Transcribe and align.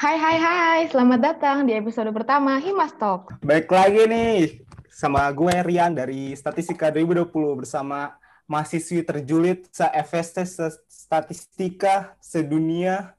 Hai 0.00 0.16
hai 0.16 0.40
hai, 0.40 0.80
selamat 0.88 1.20
datang 1.20 1.68
di 1.68 1.76
episode 1.76 2.08
pertama 2.16 2.56
Himas 2.56 2.96
Talk. 2.96 3.36
Baik 3.44 3.68
lagi 3.68 4.08
nih 4.08 4.64
sama 4.88 5.28
gue 5.28 5.52
Rian 5.60 5.92
dari 5.92 6.32
Statistika 6.32 6.88
2020 6.88 7.28
bersama 7.60 8.16
mahasiswi 8.48 9.04
terjulit 9.04 9.68
se-FST 9.68 10.40
Statistika 10.88 12.16
sedunia. 12.16 13.12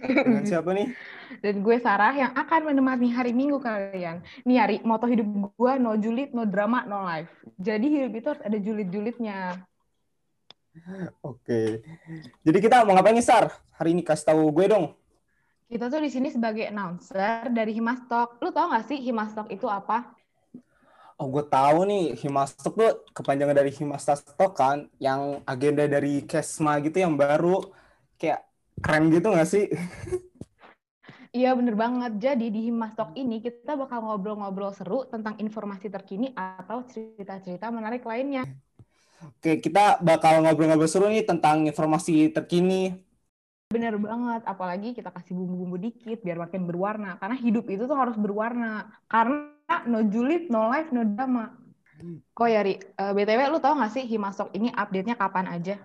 Dengan 0.00 0.40
siapa 0.48 0.72
nih? 0.72 0.96
Dan 1.44 1.60
gue 1.60 1.76
Sarah 1.84 2.16
yang 2.16 2.32
akan 2.32 2.72
menemani 2.72 3.12
hari 3.12 3.36
Minggu 3.36 3.60
kalian. 3.60 4.24
Nih 4.48 4.56
hari, 4.56 4.76
moto 4.80 5.04
hidup 5.04 5.28
gue 5.28 5.72
no 5.76 5.92
julid, 6.00 6.32
no 6.32 6.48
drama, 6.48 6.88
no 6.88 7.04
life. 7.04 7.28
Jadi 7.60 8.00
hidup 8.00 8.12
itu 8.16 8.26
harus 8.32 8.40
ada 8.48 8.56
julid-julidnya. 8.56 9.60
Oke. 11.20 11.84
Jadi 12.40 12.58
kita 12.64 12.80
mau 12.88 12.96
ngapain 12.96 13.12
nih, 13.12 13.20
Sar? 13.20 13.52
Hari 13.76 13.92
ini 13.92 14.00
kasih 14.00 14.32
tahu 14.32 14.48
gue 14.48 14.72
dong. 14.72 15.03
Kita 15.74 15.90
tuh 15.90 16.06
di 16.06 16.06
sini 16.06 16.30
sebagai 16.30 16.70
announcer 16.70 17.50
dari 17.50 17.74
Himastok. 17.74 18.38
Lu 18.38 18.54
tau 18.54 18.70
gak 18.70 18.86
sih 18.86 19.02
Himastok 19.02 19.50
itu 19.50 19.66
apa? 19.66 20.06
Oh, 21.18 21.26
gue 21.26 21.42
tahu 21.50 21.82
nih 21.90 22.14
Himastok 22.14 22.72
tuh 22.78 22.90
kepanjangan 23.10 23.58
dari 23.58 23.74
Himastok 23.74 24.54
kan, 24.54 24.86
yang 25.02 25.42
agenda 25.42 25.90
dari 25.90 26.22
Kesma 26.22 26.78
gitu 26.78 27.02
yang 27.02 27.18
baru 27.18 27.58
kayak 28.22 28.46
keren 28.86 29.10
gitu 29.10 29.34
gak 29.34 29.50
sih? 29.50 29.66
Iya 31.34 31.50
bener 31.58 31.74
banget. 31.74 32.22
Jadi 32.22 32.54
di 32.54 32.70
Himastok 32.70 33.18
ini 33.18 33.42
kita 33.42 33.74
bakal 33.74 34.06
ngobrol-ngobrol 34.06 34.70
seru 34.70 35.02
tentang 35.10 35.34
informasi 35.42 35.90
terkini 35.90 36.30
atau 36.38 36.86
cerita-cerita 36.86 37.74
menarik 37.74 38.06
lainnya. 38.06 38.46
Oke, 39.26 39.58
kita 39.58 39.98
bakal 39.98 40.46
ngobrol-ngobrol 40.46 40.86
seru 40.86 41.10
nih 41.10 41.26
tentang 41.26 41.66
informasi 41.66 42.30
terkini. 42.30 43.03
Bener 43.74 43.94
banget. 43.98 44.42
Apalagi 44.46 44.88
kita 44.94 45.10
kasih 45.10 45.34
bumbu-bumbu 45.34 45.76
dikit 45.82 46.22
biar 46.22 46.38
makin 46.38 46.70
berwarna. 46.70 47.18
Karena 47.18 47.34
hidup 47.34 47.66
itu 47.66 47.90
tuh 47.90 47.98
harus 47.98 48.14
berwarna. 48.14 48.94
Karena 49.10 49.76
no 49.90 50.06
julid, 50.06 50.46
no 50.46 50.70
life, 50.70 50.94
no 50.94 51.02
drama. 51.02 51.58
Kok 52.34 52.48
ya, 52.50 52.60
Ri? 52.62 52.78
Uh, 52.98 53.10
BTW, 53.14 53.40
lu 53.50 53.58
tau 53.58 53.74
gak 53.78 53.94
sih 53.94 54.06
Himastok 54.06 54.54
ini 54.54 54.70
update-nya 54.74 55.18
kapan 55.18 55.46
aja? 55.50 55.78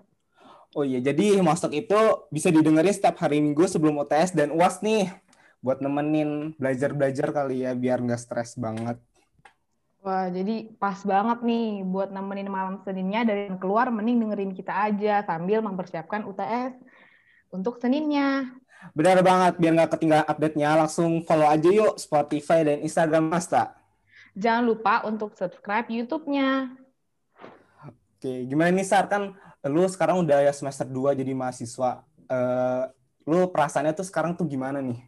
Oh 0.78 0.86
iya, 0.86 1.02
jadi 1.02 1.42
Himastok 1.42 1.74
itu 1.74 2.30
bisa 2.30 2.54
didengerin 2.54 2.94
setiap 2.94 3.18
hari 3.26 3.42
Minggu 3.42 3.66
sebelum 3.66 3.98
UTS 4.06 4.38
dan 4.38 4.54
UAS 4.54 4.86
nih 4.86 5.10
buat 5.60 5.82
nemenin 5.84 6.56
belajar-belajar 6.56 7.34
kali 7.36 7.68
ya 7.68 7.74
biar 7.74 8.00
nggak 8.00 8.22
stres 8.22 8.56
banget. 8.56 9.02
Wah, 10.00 10.32
jadi 10.32 10.72
pas 10.80 10.96
banget 11.04 11.44
nih 11.44 11.84
buat 11.84 12.08
nemenin 12.16 12.48
malam 12.48 12.80
Seninnya 12.88 13.28
dari 13.28 13.52
keluar 13.60 13.92
mending 13.92 14.24
dengerin 14.24 14.54
kita 14.56 14.72
aja 14.72 15.28
sambil 15.28 15.60
mempersiapkan 15.60 16.24
UTS 16.24 16.80
untuk 17.54 17.82
Seninnya. 17.82 18.50
Benar 18.96 19.20
banget, 19.20 19.60
biar 19.60 19.74
nggak 19.76 19.92
ketinggalan 19.98 20.28
update-nya 20.28 20.70
langsung 20.80 21.20
follow 21.28 21.46
aja 21.46 21.68
yuk 21.68 22.00
Spotify 22.00 22.64
dan 22.64 22.80
Instagram 22.80 23.28
Masta. 23.28 23.76
Jangan 24.40 24.64
lupa 24.64 25.04
untuk 25.04 25.36
subscribe 25.36 25.92
YouTube-nya. 25.92 26.72
Oke, 28.16 28.48
gimana 28.48 28.72
nih 28.72 28.88
Sar? 28.88 29.12
Kan 29.12 29.36
lu 29.68 29.84
sekarang 29.92 30.24
udah 30.24 30.48
ya 30.48 30.54
semester 30.56 30.88
2 30.88 31.20
jadi 31.20 31.36
mahasiswa. 31.36 32.08
Uh, 32.30 32.88
lu 33.28 33.52
perasaannya 33.52 33.92
tuh 33.92 34.08
sekarang 34.08 34.32
tuh 34.38 34.48
gimana 34.48 34.80
nih? 34.80 35.04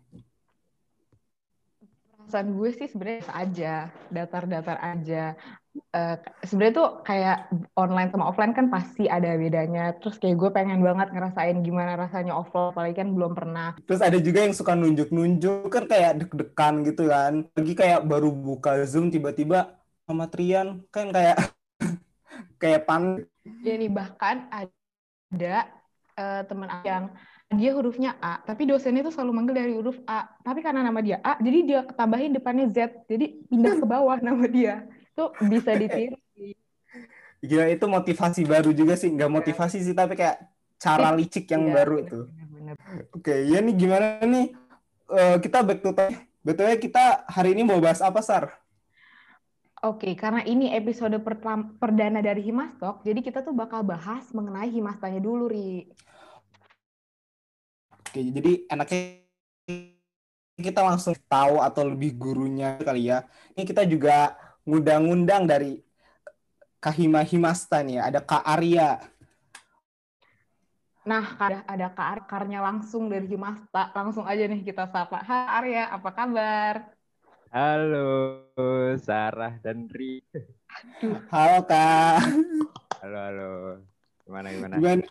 perasaan 2.31 2.56
gue 2.56 2.72
sih 2.72 2.88
sebenarnya 2.88 3.28
aja, 3.36 3.75
datar-datar 4.08 4.80
aja. 4.80 5.36
Uh, 5.72 6.19
sebenarnya 6.44 6.75
tuh 6.75 6.89
kayak 7.08 7.47
online 7.80 8.11
sama 8.11 8.27
offline 8.27 8.52
kan 8.52 8.67
pasti 8.67 9.08
ada 9.08 9.39
bedanya. 9.39 9.95
Terus 10.03 10.19
kayak 10.19 10.36
gue 10.36 10.50
pengen 10.52 10.83
banget 10.83 11.16
ngerasain 11.16 11.63
gimana 11.63 11.95
rasanya 11.95 12.36
offline, 12.36 12.75
apalagi 12.75 12.95
kan 13.00 13.09
belum 13.16 13.31
pernah. 13.31 13.80
Terus 13.88 14.03
ada 14.03 14.19
juga 14.19 14.44
yang 14.44 14.55
suka 14.55 14.75
nunjuk-nunjuk 14.75 15.72
kan 15.72 15.88
kayak 15.88 16.28
deg-degan 16.28 16.75
gitu 16.83 17.03
kan. 17.08 17.33
Lagi 17.55 17.73
kayak 17.75 18.03
baru 18.03 18.36
buka 18.36 18.83
Zoom 18.83 19.07
tiba-tiba 19.12 19.79
sama 20.03 20.28
Trian 20.28 20.84
kan 20.91 21.07
kayak 21.16 21.40
kayak 22.62 22.84
pan. 22.84 23.23
Ya 23.63 23.79
nih 23.79 23.88
bahkan 23.88 24.51
ada 24.51 25.72
uh, 26.19 26.41
teman 26.44 26.67
yang 26.84 27.16
dia 27.51 27.75
hurufnya 27.75 28.16
A, 28.23 28.40
tapi 28.47 28.63
dosennya 28.63 29.03
tuh 29.03 29.12
selalu 29.12 29.31
manggil 29.35 29.56
dari 29.59 29.73
huruf 29.75 30.00
A. 30.07 30.23
Tapi 30.40 30.63
karena 30.63 30.88
nama 30.88 31.00
dia 31.03 31.19
A, 31.19 31.35
jadi 31.40 31.59
dia 31.67 31.79
tambahin 31.84 32.31
depannya 32.31 32.72
Z. 32.72 33.07
Jadi 33.12 33.44
pindah 33.51 33.75
ke 33.75 33.85
bawah 33.88 34.19
nama 34.28 34.47
dia. 34.47 34.88
Itu 35.30 35.46
bisa 35.46 35.78
ditiru. 35.78 36.18
Gila, 37.42 37.66
itu 37.70 37.86
motivasi 37.86 38.42
baru 38.46 38.74
juga 38.74 38.98
sih. 38.98 39.14
Nggak 39.14 39.32
motivasi 39.32 39.78
sih, 39.82 39.94
tapi 39.94 40.18
kayak 40.18 40.42
cara 40.82 41.14
licik 41.14 41.46
yang 41.50 41.70
ya, 41.70 41.74
baru 41.78 41.96
bener, 42.02 42.06
itu. 42.09 42.20
Oke, 43.14 43.36
ya 43.46 43.62
nih 43.62 43.76
gimana 43.78 44.22
nih? 44.26 44.54
Uh, 45.12 45.38
kita 45.38 45.62
back 45.62 45.82
to 45.82 45.94
topic. 45.94 46.30
Betulnya 46.42 46.78
kita 46.82 47.26
hari 47.30 47.54
ini 47.54 47.62
mau 47.62 47.78
bahas 47.78 48.02
apa, 48.02 48.22
Sar? 48.26 48.50
Oke, 49.82 50.14
karena 50.14 50.46
ini 50.46 50.70
episode 50.78 51.18
perdana 51.82 52.22
dari 52.22 52.46
Himastok, 52.46 53.02
jadi 53.02 53.18
kita 53.18 53.42
tuh 53.42 53.58
bakal 53.58 53.82
bahas 53.82 54.30
mengenai 54.30 54.70
Himastanya 54.70 55.18
dulu, 55.18 55.50
Ri. 55.50 55.90
Oke, 57.90 58.22
jadi 58.22 58.70
enaknya 58.70 59.26
kita 60.62 60.86
langsung 60.86 61.18
tahu 61.26 61.66
atau 61.66 61.82
lebih 61.90 62.14
gurunya 62.14 62.78
kali 62.78 63.09
ya. 63.09 63.26
Ini 63.58 63.66
kita 63.66 63.82
juga 63.90 64.38
ngundang-ngundang 64.66 65.49
dari 65.49 65.81
Kahima 66.81 67.22
Himasta 67.22 67.85
nih, 67.85 68.01
ada 68.01 68.19
Kak 68.22 68.41
Arya. 68.41 69.01
Nah, 71.05 71.38
ada 71.38 71.61
ada 71.66 71.88
Kak 71.94 72.29
Arya 72.29 72.59
langsung 72.61 73.09
dari 73.09 73.29
Himasta. 73.29 73.94
Langsung 73.94 74.25
aja 74.25 74.45
nih 74.49 74.66
kita 74.66 74.89
sapa. 74.89 75.22
Hai 75.22 75.45
Arya, 75.61 75.83
apa 75.94 76.09
kabar? 76.09 76.94
Halo, 77.53 78.09
Sarah 78.97 79.61
dan 79.61 79.85
Ri. 79.94 80.25
Halo 81.29 81.61
Kak. 81.69 82.22
Halo, 83.01 83.17
halo. 83.17 83.49
Gimana, 84.25 84.47
gimana? 84.49 84.75
Gimana, 84.78 85.05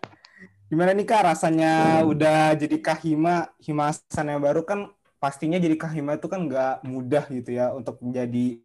Gimana 0.70 0.94
nih 0.94 1.02
Kak 1.02 1.34
rasanya 1.34 2.06
udah 2.06 2.54
jadi 2.54 2.78
kahima, 2.78 3.50
himasan 3.58 4.30
yang 4.30 4.38
baru 4.38 4.62
kan 4.62 4.94
pastinya 5.18 5.58
jadi 5.58 5.74
kahima 5.74 6.14
itu 6.14 6.30
kan 6.30 6.46
nggak 6.46 6.86
mudah 6.86 7.26
gitu 7.26 7.50
ya 7.58 7.74
untuk 7.74 7.98
menjadi 7.98 8.62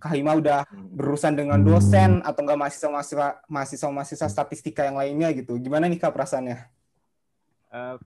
kahima 0.00 0.34
udah 0.40 0.64
berurusan 0.72 1.36
dengan 1.36 1.60
dosen 1.60 2.24
atau 2.24 2.40
enggak 2.42 2.58
mahasiswa-mahasiswa 2.58 3.28
mahasiswa-mahasiswa 3.46 4.28
statistika 4.32 4.88
yang 4.88 4.96
lainnya 4.96 5.28
gitu. 5.36 5.60
Gimana 5.60 5.86
nih 5.86 6.00
Kak 6.00 6.16
perasaannya? 6.16 6.58
Uh, 7.70 8.00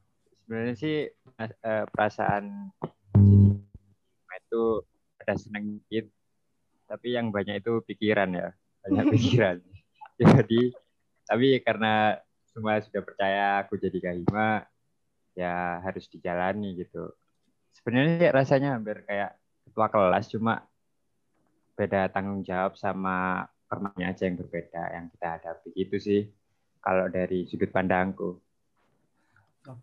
sebenarnya 0.44 0.74
sih 0.74 0.96
uh, 1.38 1.84
perasaan 1.88 2.74
itu 4.34 4.84
ada 5.22 5.34
seneng 5.38 5.80
dikit, 5.80 6.10
tapi 6.90 7.16
yang 7.16 7.32
banyak 7.32 7.62
itu 7.62 7.80
pikiran 7.86 8.34
ya, 8.34 8.50
banyak 8.84 9.04
pikiran. 9.14 9.56
Jadi 10.18 10.74
tapi 11.24 11.58
karena 11.64 12.18
semua 12.52 12.78
sudah 12.84 13.02
percaya 13.02 13.64
aku 13.64 13.80
jadi 13.80 13.98
kahima 13.98 14.68
ya 15.34 15.82
harus 15.82 16.06
dijalani 16.06 16.78
gitu 16.78 17.10
sebenarnya 17.74 18.30
rasanya 18.30 18.78
hampir 18.78 19.02
kayak 19.02 19.34
ketua 19.66 19.90
kelas 19.90 20.30
cuma 20.30 20.62
beda 21.74 22.10
tanggung 22.10 22.46
jawab 22.46 22.78
sama 22.78 23.46
permainan 23.66 24.14
aja 24.14 24.30
yang 24.30 24.38
berbeda 24.38 24.82
yang 24.94 25.04
kita 25.10 25.26
hadapi 25.38 25.68
gitu 25.74 25.96
sih 25.98 26.22
kalau 26.78 27.10
dari 27.10 27.46
sudut 27.50 27.70
pandangku 27.74 28.38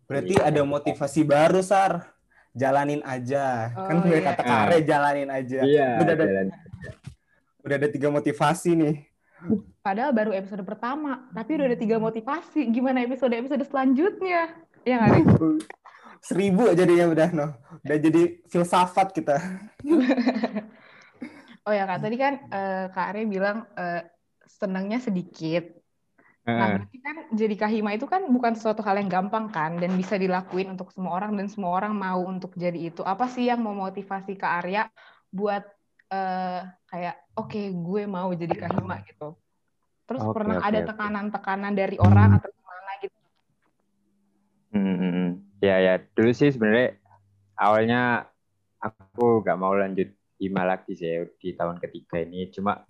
berarti 0.06 0.38
ya. 0.38 0.48
ada 0.54 0.62
motivasi 0.64 1.22
baru 1.26 1.60
sar 1.60 2.16
jalanin 2.56 3.02
aja 3.04 3.76
oh, 3.76 3.88
kan 3.88 3.96
gue 4.04 4.20
iya. 4.20 4.28
kata 4.32 4.44
kare 4.44 4.78
jalanin 4.84 5.30
aja 5.32 5.60
iya, 5.66 5.90
udah 6.00 6.14
ada 6.14 6.26
udah 7.62 7.76
ada 7.76 7.90
tiga 7.90 8.08
motivasi 8.12 8.72
nih 8.78 8.96
Padahal 9.82 10.14
baru 10.14 10.32
episode 10.38 10.62
pertama, 10.62 11.26
tapi 11.34 11.58
udah 11.58 11.74
ada 11.74 11.78
tiga 11.80 11.98
motivasi. 11.98 12.70
Gimana 12.70 13.02
episode-episode 13.02 13.66
selanjutnya? 13.66 14.54
Ya 14.86 15.02
nggak 15.02 15.26
Seribu 16.28 16.70
aja 16.70 16.86
dia 16.86 17.10
udah, 17.10 17.34
no. 17.34 17.50
Udah 17.82 17.98
jadi 17.98 18.46
filsafat 18.46 19.10
kita. 19.10 19.42
oh 21.66 21.74
ya, 21.74 21.84
Kak. 21.86 22.00
Tadi 22.02 22.16
kan 22.18 22.34
uh, 22.50 22.86
Kak 22.90 23.08
Are 23.14 23.22
bilang 23.26 23.68
uh, 23.78 24.02
senangnya 24.46 25.00
sedikit. 25.02 25.82
Nah, 26.42 26.82
berarti 26.82 26.98
kan 26.98 27.16
jadi 27.38 27.54
kahima 27.54 27.94
itu 27.94 28.10
kan 28.10 28.26
bukan 28.34 28.58
sesuatu 28.58 28.82
hal 28.82 28.98
yang 28.98 29.14
gampang 29.14 29.54
kan 29.54 29.78
dan 29.78 29.94
bisa 29.94 30.18
dilakuin 30.18 30.74
untuk 30.74 30.90
semua 30.90 31.22
orang 31.22 31.38
dan 31.38 31.46
semua 31.46 31.78
orang 31.78 31.94
mau 31.94 32.26
untuk 32.26 32.58
jadi 32.58 32.90
itu. 32.90 33.06
Apa 33.06 33.30
sih 33.30 33.46
yang 33.46 33.62
memotivasi 33.62 34.42
Kak 34.42 34.66
Arya 34.66 34.90
buat 35.30 35.62
uh, 36.10 36.66
kayak 36.90 37.16
oke 37.38 37.54
okay, 37.54 37.70
gue 37.70 38.10
mau 38.10 38.34
jadi 38.34 38.58
kahima 38.58 39.06
gitu? 39.06 39.38
Terus 40.10 40.22
okay, 40.26 40.34
pernah 40.34 40.58
okay, 40.58 40.68
ada 40.74 40.80
tekanan-tekanan 40.90 41.74
dari 41.78 41.98
orang 42.02 42.42
atau 42.42 42.50
gimana 42.50 42.92
gitu? 43.06 43.18
Hmm, 44.74 44.96
hmm, 44.98 45.12
hmm, 45.14 45.30
ya 45.62 45.76
ya. 45.78 45.94
Dulu 46.02 46.32
sih 46.34 46.50
sebenarnya 46.50 46.98
awalnya 47.54 48.02
aku 48.82 49.46
gak 49.46 49.62
mau 49.62 49.78
lanjut 49.78 50.10
hima 50.42 50.66
lagi 50.66 50.98
sih 50.98 51.30
di 51.38 51.54
tahun 51.54 51.78
ketiga 51.78 52.18
ini? 52.18 52.50
Cuma 52.50 52.82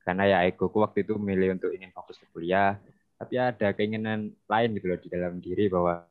karena 0.00 0.24
ya 0.24 0.38
egoku 0.48 0.80
waktu 0.80 1.04
itu 1.04 1.20
milih 1.20 1.60
untuk 1.60 1.68
ingin 1.76 1.92
fokus 1.92 2.16
ke 2.16 2.24
kuliah 2.32 2.80
tapi 3.18 3.34
ada 3.36 3.76
keinginan 3.76 4.32
lain 4.48 4.70
gitu 4.78 4.86
loh 4.88 4.96
di 4.96 5.08
dalam 5.12 5.42
diri 5.42 5.68
bahwa 5.68 6.06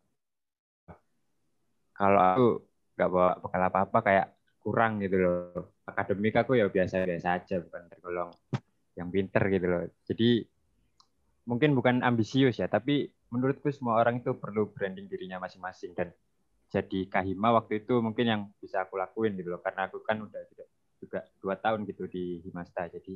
kalau 1.98 2.20
aku 2.22 2.48
nggak 2.94 3.10
bawa 3.10 3.32
bekal 3.42 3.64
apa-apa 3.64 4.00
kayak 4.06 4.28
kurang 4.62 5.02
gitu 5.02 5.18
loh. 5.18 5.74
Akademik 5.88 6.36
aku 6.36 6.60
ya 6.60 6.68
biasa-biasa 6.68 7.28
aja 7.42 7.56
bukan 7.64 7.84
tergolong 7.90 8.30
yang 9.00 9.08
pinter 9.10 9.44
gitu 9.50 9.66
loh. 9.66 9.84
Jadi 10.06 10.46
mungkin 11.48 11.74
bukan 11.74 12.04
ambisius 12.04 12.60
ya 12.60 12.68
tapi 12.68 13.08
menurutku 13.32 13.72
semua 13.72 14.04
orang 14.04 14.20
itu 14.20 14.36
perlu 14.36 14.68
branding 14.68 15.08
dirinya 15.08 15.40
masing-masing 15.40 15.96
dan 15.96 16.12
jadi 16.68 17.00
kahima 17.08 17.56
waktu 17.56 17.84
itu 17.84 18.04
mungkin 18.04 18.26
yang 18.28 18.42
bisa 18.60 18.84
aku 18.84 19.00
lakuin 19.00 19.40
gitu 19.40 19.56
loh. 19.56 19.64
Karena 19.64 19.88
aku 19.88 20.04
kan 20.04 20.20
udah 20.20 20.44
juga 21.00 21.24
dua 21.40 21.56
tahun 21.56 21.88
gitu 21.88 22.12
di 22.12 22.44
Himasta. 22.44 22.92
Jadi 22.92 23.16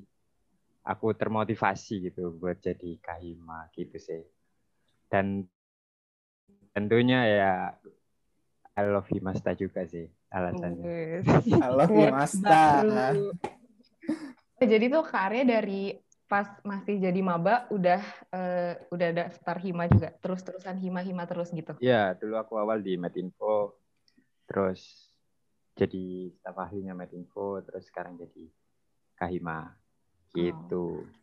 aku 0.88 1.12
termotivasi 1.14 2.12
gitu 2.12 2.32
buat 2.40 2.64
jadi 2.64 2.96
kahima 3.04 3.68
gitu 3.76 4.00
sih. 4.00 4.24
Dan 5.12 5.44
tentunya 6.72 7.20
ya 7.28 7.54
I 8.72 8.88
love 8.88 9.12
Himasta 9.12 9.52
juga 9.52 9.84
sih 9.84 10.08
alasannya. 10.32 10.86
I 11.52 11.70
love 11.76 11.92
Himasta. 11.92 12.64
Jadi 14.62 14.94
tuh 14.94 15.04
karya 15.04 15.44
dari 15.44 15.98
pas 16.32 16.48
masih 16.64 16.96
jadi 16.96 17.20
maba 17.20 17.68
udah 17.68 18.00
uh, 18.32 18.74
udah 18.88 19.08
ada 19.12 19.28
start 19.36 19.60
hima 19.60 19.92
juga. 19.92 20.16
Terus 20.24 20.40
terusan 20.48 20.80
hima 20.80 21.04
hima 21.04 21.28
terus 21.28 21.52
gitu. 21.52 21.76
Iya 21.84 22.16
dulu 22.16 22.40
aku 22.40 22.56
awal 22.56 22.80
di 22.80 22.96
Medinfo 22.96 23.76
terus 24.48 25.12
jadi 25.76 26.32
staf 26.40 26.56
ahlinya 26.56 26.96
Medinfo 26.96 27.60
terus 27.68 27.92
sekarang 27.92 28.16
jadi 28.16 28.48
kahima 29.20 29.76
gitu. 30.32 31.04
Oh. 31.04 31.20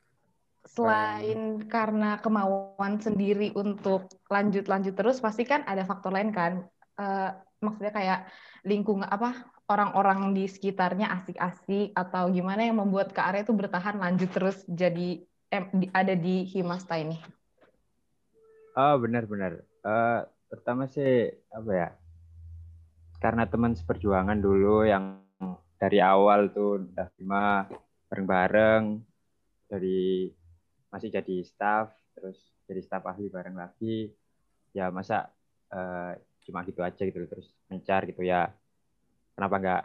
Selain 0.68 1.64
karena 1.64 2.20
kemauan 2.20 3.00
sendiri 3.00 3.56
untuk 3.56 4.12
lanjut-lanjut 4.28 4.92
terus 4.92 5.24
pasti 5.24 5.48
kan 5.48 5.64
ada 5.64 5.88
faktor 5.88 6.12
lain 6.12 6.36
kan. 6.36 6.68
Uh, 7.00 7.32
maksudnya 7.58 7.92
kayak 7.92 8.20
lingkungan 8.62 9.08
apa 9.08 9.48
orang-orang 9.68 10.32
di 10.32 10.48
sekitarnya 10.48 11.12
asik-asik 11.20 11.92
atau 11.92 12.32
gimana 12.32 12.64
yang 12.64 12.80
membuat 12.80 13.12
Kak 13.12 13.34
Arya 13.34 13.44
itu 13.44 13.54
bertahan 13.54 14.00
lanjut 14.00 14.30
terus 14.32 14.64
jadi 14.64 15.22
eh, 15.52 15.64
ada 15.92 16.14
di 16.16 16.48
Himasta 16.48 16.96
ini? 16.96 17.18
Oh 18.78 18.96
benar-benar. 19.02 19.60
Uh, 19.82 20.22
pertama 20.48 20.86
sih 20.88 21.28
apa 21.50 21.70
ya? 21.74 21.88
Karena 23.18 23.44
teman 23.50 23.74
seperjuangan 23.74 24.38
dulu 24.38 24.86
yang 24.86 25.18
dari 25.78 25.98
awal 26.02 26.50
tuh 26.50 26.82
udah 26.82 27.06
Hima 27.18 27.66
bareng-bareng 28.10 28.98
dari 29.70 30.32
masih 30.88 31.12
jadi 31.12 31.44
staff 31.44 31.92
terus 32.16 32.38
jadi 32.66 32.80
staff 32.82 33.04
ahli 33.06 33.30
bareng 33.30 33.54
lagi 33.54 34.10
ya 34.72 34.90
masa 34.90 35.28
uh, 35.70 36.16
cuma 36.48 36.64
gitu 36.64 36.80
aja 36.80 37.02
gitu 37.04 37.28
terus 37.28 37.52
mencar 37.68 38.08
gitu 38.08 38.24
ya. 38.24 38.48
Kenapa 39.36 39.54
nggak 39.60 39.82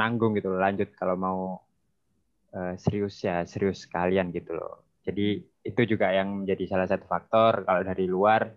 nanggung 0.00 0.32
gitu 0.34 0.48
loh 0.48 0.60
lanjut 0.64 0.88
kalau 0.96 1.14
mau 1.20 1.40
uh, 2.56 2.74
serius 2.80 3.20
ya 3.20 3.44
serius 3.44 3.84
kalian 3.84 4.32
gitu 4.32 4.56
loh. 4.56 4.88
Jadi 5.04 5.44
itu 5.64 5.80
juga 5.84 6.08
yang 6.12 6.44
menjadi 6.44 6.64
salah 6.72 6.88
satu 6.88 7.04
faktor 7.04 7.68
kalau 7.68 7.84
dari 7.84 8.08
luar. 8.08 8.48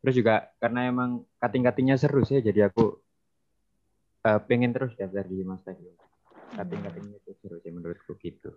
Terus 0.00 0.14
juga 0.20 0.54
karena 0.62 0.86
emang 0.86 1.26
kating-katingnya 1.42 1.96
seru 1.98 2.22
sih 2.22 2.38
jadi 2.38 2.70
aku 2.70 2.84
uh, 4.28 4.40
pengen 4.46 4.70
terus 4.70 4.94
daftar 4.94 5.26
di 5.26 5.42
masa 5.42 5.74
gitu 5.74 6.04
kating-katingnya 6.54 7.18
itu 7.18 7.32
seru 7.42 7.56
sih 7.60 7.72
menurutku 7.74 8.14
gitu. 8.22 8.54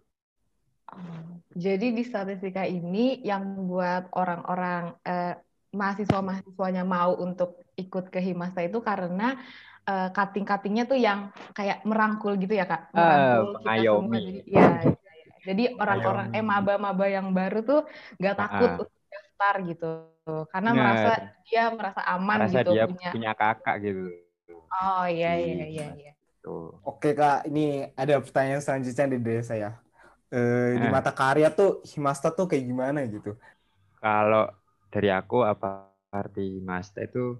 Jadi 1.51 1.91
di 1.91 2.03
statistika 2.05 2.63
ini 2.63 3.19
yang 3.25 3.67
buat 3.67 4.07
orang-orang 4.15 4.95
eh, 5.03 5.35
mahasiswa-mahasiswanya 5.75 6.87
mau 6.87 7.17
untuk 7.19 7.59
ikut 7.77 8.09
ke 8.09 8.19
Himasta 8.19 8.65
itu 8.65 8.81
karena 8.81 9.37
uh, 9.85 10.09
cutting-cuttingnya 10.11 10.89
tuh 10.89 10.97
yang 10.97 11.29
kayak 11.53 11.85
merangkul 11.85 12.33
gitu 12.35 12.57
ya 12.57 12.65
kak, 12.65 12.89
ah, 12.91 12.97
merangkul 12.97 13.53
uh, 13.53 13.59
kita 13.61 13.71
semua. 13.85 14.17
Jadi, 14.17 14.39
ya, 14.49 14.59
ya, 14.59 14.69
ya. 14.83 15.35
jadi 15.45 15.63
orang-orang 15.77 16.27
eh 16.33 16.43
maba-maba 16.43 17.05
yang 17.05 17.29
baru 17.31 17.61
tuh 17.61 17.81
nggak 18.17 18.35
takut 18.35 18.69
uh, 18.69 18.79
untuk 18.83 19.05
daftar 19.07 19.55
gitu, 19.63 19.91
karena 20.51 20.69
nah, 20.73 20.77
merasa 20.81 21.13
dia 21.45 21.63
merasa 21.71 22.01
aman 22.03 22.37
merasa 22.43 22.59
gitu 22.59 22.71
dia 22.73 22.85
punya. 22.89 23.09
punya 23.13 23.31
kakak 23.37 23.75
gitu. 23.85 24.03
Oh 24.67 25.05
iya 25.07 25.39
iya 25.39 25.65
iya. 25.69 25.87
iya. 25.95 26.11
Oke 26.83 27.11
kak, 27.11 27.47
ini 27.47 27.91
ada 27.95 28.23
pertanyaan 28.23 28.63
selanjutnya 28.63 29.15
di 29.15 29.19
desa 29.19 29.55
ya 29.55 29.75
eh, 30.31 30.75
di 30.79 30.87
mata 30.87 31.11
karya 31.11 31.51
tuh 31.51 31.83
Himasta 31.87 32.31
tuh 32.31 32.47
kayak 32.47 32.63
gimana 32.67 33.03
gitu? 33.07 33.35
Kalau 33.99 34.51
dari 34.91 35.09
aku 35.11 35.43
apa 35.43 35.91
arti 36.11 36.59
Himasta 36.59 37.03
itu 37.03 37.39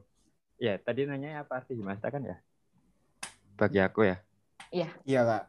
ya 0.57 0.75
tadi 0.81 1.06
nanya 1.06 1.45
apa 1.45 1.62
arti 1.62 1.77
Himasta 1.77 2.09
kan 2.09 2.25
ya? 2.25 2.38
Bagi 3.57 3.80
aku 3.81 4.06
ya. 4.06 4.18
Iya. 4.74 4.89
Iya 5.07 5.21
kak. 5.25 5.44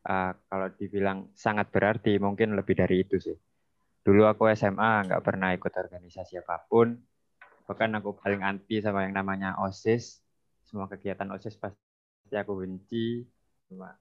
Uh, 0.00 0.32
kalau 0.48 0.68
dibilang 0.80 1.28
sangat 1.36 1.68
berarti 1.68 2.16
mungkin 2.16 2.56
lebih 2.56 2.76
dari 2.76 3.04
itu 3.04 3.20
sih. 3.20 3.36
Dulu 4.00 4.24
aku 4.24 4.48
SMA 4.56 5.06
nggak 5.08 5.22
pernah 5.24 5.52
ikut 5.52 5.72
organisasi 5.72 6.40
apa 6.40 6.64
pun. 6.66 6.96
Bahkan 7.68 8.00
aku 8.00 8.16
paling 8.16 8.40
anti 8.42 8.80
sama 8.80 9.04
yang 9.04 9.14
namanya 9.14 9.60
OSIS. 9.60 10.24
Semua 10.64 10.88
kegiatan 10.88 11.28
OSIS 11.30 11.60
pasti 11.60 12.34
aku 12.34 12.64
benci. 12.64 13.22
Cuma 13.68 13.94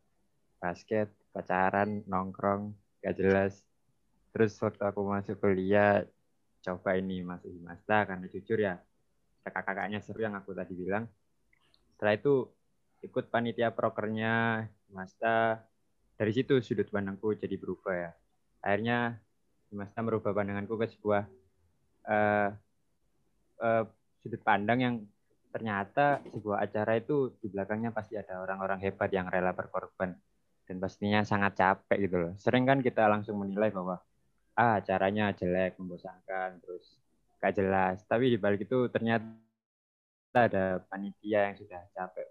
basket, 0.59 1.11
pacaran 1.31 2.03
nongkrong 2.09 2.73
gak 2.99 3.15
jelas 3.15 3.63
terus 4.35 4.53
waktu 4.61 4.83
aku 4.85 5.01
masuk 5.07 5.35
kuliah 5.41 6.05
coba 6.59 6.99
ini 6.99 7.23
masuk 7.23 7.49
Himasta 7.49 8.05
karena 8.05 8.25
jujur 8.27 8.59
ya 8.59 8.75
kakak-kakaknya 9.49 9.99
seru 10.05 10.21
yang 10.21 10.37
aku 10.37 10.53
tadi 10.53 10.73
bilang. 10.77 11.09
Setelah 11.97 12.13
itu 12.15 12.33
ikut 13.01 13.27
panitia 13.33 13.73
prokernya 13.73 14.65
Himasta 14.89 15.61
dari 16.19 16.31
situ 16.35 16.59
sudut 16.59 16.89
pandangku 16.89 17.33
jadi 17.33 17.55
berubah 17.57 17.95
ya. 17.95 18.11
Akhirnya 18.61 19.17
Himasta 19.69 19.99
merubah 20.01 20.33
pandanganku 20.33 20.77
ke 20.77 20.87
sebuah 20.93 21.23
uh, 22.09 22.49
uh, 23.61 23.83
sudut 24.21 24.41
pandang 24.41 24.79
yang 24.81 24.95
ternyata 25.49 26.21
sebuah 26.29 26.61
acara 26.61 27.01
itu 27.01 27.33
di 27.41 27.49
belakangnya 27.49 27.89
pasti 27.89 28.13
ada 28.13 28.41
orang-orang 28.41 28.77
hebat 28.85 29.09
yang 29.09 29.25
rela 29.29 29.53
berkorban. 29.53 30.13
Dan 30.69 30.77
pastinya 30.77 31.25
sangat 31.25 31.57
capek 31.57 31.97
gitu 32.05 32.17
loh. 32.21 32.33
Sering 32.37 32.69
kan 32.69 32.85
kita 32.85 33.09
langsung 33.09 33.41
menilai 33.41 33.73
bahwa 33.73 33.97
ah 34.53 34.77
caranya 34.85 35.33
jelek, 35.33 35.79
membosankan, 35.81 36.61
terus 36.61 36.98
gak 37.39 37.53
jelas. 37.55 38.03
Tapi 38.05 38.35
di 38.35 38.37
balik 38.37 38.67
itu 38.67 38.91
ternyata 38.91 39.25
ada 40.35 40.83
panitia 40.85 41.49
yang 41.49 41.55
sudah 41.57 41.81
capek 41.95 42.27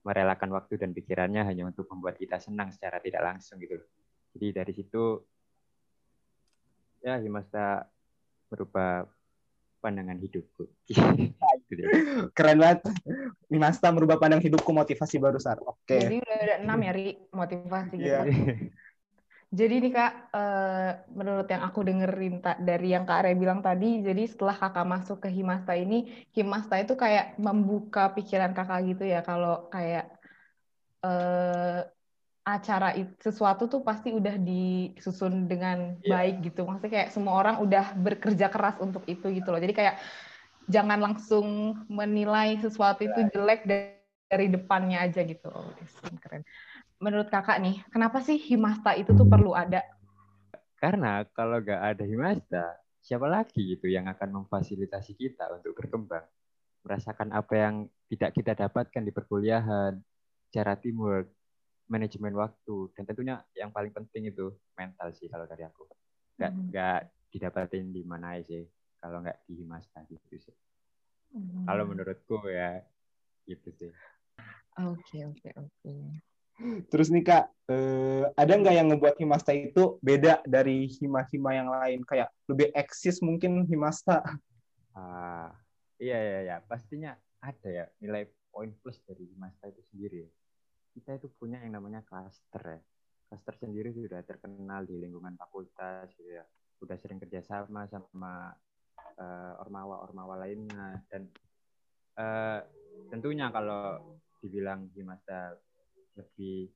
merelakan 0.00 0.54
waktu 0.56 0.80
dan 0.80 0.96
pikirannya 0.96 1.44
hanya 1.44 1.68
untuk 1.68 1.84
membuat 1.90 2.16
kita 2.16 2.40
senang 2.40 2.72
secara 2.72 3.02
tidak 3.02 3.20
langsung 3.20 3.60
gitu 3.60 3.80
loh. 3.80 3.88
Jadi 4.32 4.46
dari 4.54 4.72
situ 4.72 5.04
ya 7.04 7.18
Himasta 7.18 7.84
berubah 8.48 9.04
pandangan 9.80 10.20
hidupku. 10.20 10.68
Gitu 11.70 11.86
Keren 12.34 12.58
banget. 12.58 12.82
Masta 13.46 13.94
merubah 13.94 14.18
pandang 14.18 14.42
hidupku 14.42 14.74
motivasi 14.74 15.22
baru 15.22 15.38
saat. 15.38 15.62
Oke. 15.62 15.86
Okay. 15.86 16.02
Jadi 16.02 16.16
udah 16.18 16.36
ada 16.42 16.56
enam 16.66 16.78
ya, 16.82 16.92
Ri, 16.92 17.06
motivasi 17.30 17.94
gitu. 17.94 18.10
Yeah. 18.10 18.26
Jadi 19.50 19.82
nih 19.82 19.90
Kak, 19.90 20.12
uh, 20.30 20.90
menurut 21.10 21.50
yang 21.50 21.66
aku 21.66 21.82
dengerin 21.82 22.38
dari 22.62 22.94
yang 22.94 23.02
Kak 23.02 23.26
Are 23.26 23.34
bilang 23.34 23.66
tadi, 23.66 23.98
jadi 23.98 24.22
setelah 24.30 24.54
Kakak 24.54 24.86
masuk 24.86 25.18
ke 25.18 25.28
Himasta 25.28 25.74
ini, 25.74 26.06
Himasta 26.30 26.78
itu 26.78 26.94
kayak 26.94 27.34
membuka 27.34 28.14
pikiran 28.14 28.54
Kakak 28.54 28.86
gitu 28.94 29.10
ya, 29.10 29.26
kalau 29.26 29.66
kayak 29.66 30.06
uh, 31.02 31.82
acara 32.46 32.94
itu 32.94 33.10
sesuatu 33.20 33.66
tuh 33.66 33.82
pasti 33.82 34.14
udah 34.14 34.38
disusun 34.38 35.50
dengan 35.50 35.98
yeah. 36.00 36.10
baik 36.14 36.46
gitu. 36.46 36.62
Maksudnya 36.62 36.92
kayak 37.02 37.10
semua 37.10 37.34
orang 37.36 37.58
udah 37.58 37.94
bekerja 37.98 38.48
keras 38.48 38.78
untuk 38.78 39.02
itu 39.10 39.34
gitu 39.34 39.48
loh. 39.50 39.60
Jadi 39.60 39.74
kayak 39.76 39.98
jangan 40.70 40.98
langsung 41.02 41.74
menilai 41.90 42.54
sesuatu 42.62 43.02
itu 43.02 43.20
jelek 43.34 43.66
dari, 43.66 44.46
depannya 44.46 45.02
aja 45.02 45.26
gitu. 45.26 45.50
Oh, 45.50 45.74
keren. 46.22 46.46
Menurut 47.00 47.32
kakak 47.32 47.64
nih, 47.64 47.80
kenapa 47.88 48.20
sih 48.20 48.36
himasta 48.36 48.92
itu 48.92 49.16
tuh 49.16 49.24
perlu 49.24 49.56
ada? 49.56 49.80
Karena 50.76 51.24
kalau 51.32 51.56
nggak 51.56 51.96
ada 51.96 52.04
himasta, 52.04 52.76
siapa 53.00 53.24
lagi 53.24 53.72
itu 53.72 53.88
yang 53.88 54.04
akan 54.04 54.44
memfasilitasi 54.44 55.16
kita 55.16 55.48
untuk 55.56 55.72
berkembang, 55.80 56.28
merasakan 56.84 57.32
apa 57.32 57.54
yang 57.56 57.74
tidak 58.12 58.36
kita 58.36 58.52
dapatkan 58.52 59.00
di 59.00 59.12
perkuliahan, 59.16 59.96
cara 60.52 60.76
teamwork, 60.76 61.32
manajemen 61.88 62.36
waktu, 62.36 62.92
dan 62.92 63.08
tentunya 63.08 63.40
yang 63.56 63.72
paling 63.72 63.96
penting 63.96 64.28
itu 64.28 64.52
mental 64.76 65.08
sih 65.16 65.32
kalau 65.32 65.48
dari 65.48 65.64
aku. 65.64 65.88
Nggak 66.36 66.52
hmm. 66.52 66.64
nggak 66.68 67.00
didapatin 67.32 67.96
di 67.96 68.04
mana 68.04 68.36
sih 68.44 68.68
kalau 69.00 69.24
nggak 69.24 69.48
di 69.48 69.56
Himasta 69.56 70.04
gitu 70.04 70.36
sih. 70.36 70.56
Hmm. 71.32 71.64
Kalau 71.64 71.88
menurutku 71.88 72.44
ya 72.44 72.84
gitu 73.48 73.72
sih. 73.72 73.92
Oke 74.76 75.24
oke 75.24 75.48
oke. 75.56 76.28
Terus 76.92 77.08
nih 77.08 77.24
kak, 77.24 77.44
eh, 77.72 78.24
ada 78.36 78.52
nggak 78.52 78.74
yang 78.76 78.88
ngebuat 78.92 79.16
Himasta 79.16 79.56
itu 79.56 79.96
beda 80.04 80.44
dari 80.44 80.84
hima-hima 81.00 81.50
yang 81.56 81.68
lain? 81.72 82.00
Kayak 82.04 82.28
lebih 82.44 82.68
eksis 82.76 83.24
mungkin 83.24 83.64
Himasta? 83.64 84.20
Ah, 84.92 85.54
iya 85.96 86.18
iya 86.18 86.38
iya 86.44 86.56
pastinya 86.66 87.16
ada 87.40 87.68
ya 87.68 87.84
nilai 88.04 88.28
poin 88.52 88.68
plus 88.82 89.00
dari 89.06 89.24
Masta 89.38 89.70
itu 89.70 89.80
sendiri. 89.88 90.26
Kita 90.92 91.16
itu 91.16 91.30
punya 91.38 91.62
yang 91.62 91.80
namanya 91.80 92.04
cluster 92.04 92.60
ya. 92.60 92.80
Cluster 93.30 93.54
sendiri 93.62 93.94
sudah 93.94 94.20
terkenal 94.26 94.84
di 94.84 94.98
lingkungan 94.98 95.38
fakultas 95.38 96.10
gitu 96.18 96.34
ya. 96.34 96.44
Udah 96.82 96.96
sering 96.98 97.22
kerjasama 97.22 97.86
sama 97.86 98.50
uh, 99.16 99.62
ormawa-ormawa 99.62 100.44
lainnya 100.44 100.98
dan 101.08 101.30
uh, 102.18 102.60
tentunya 103.08 103.48
kalau 103.54 104.18
dibilang 104.42 104.90
Himasta 104.92 105.56
lebih 106.20 106.68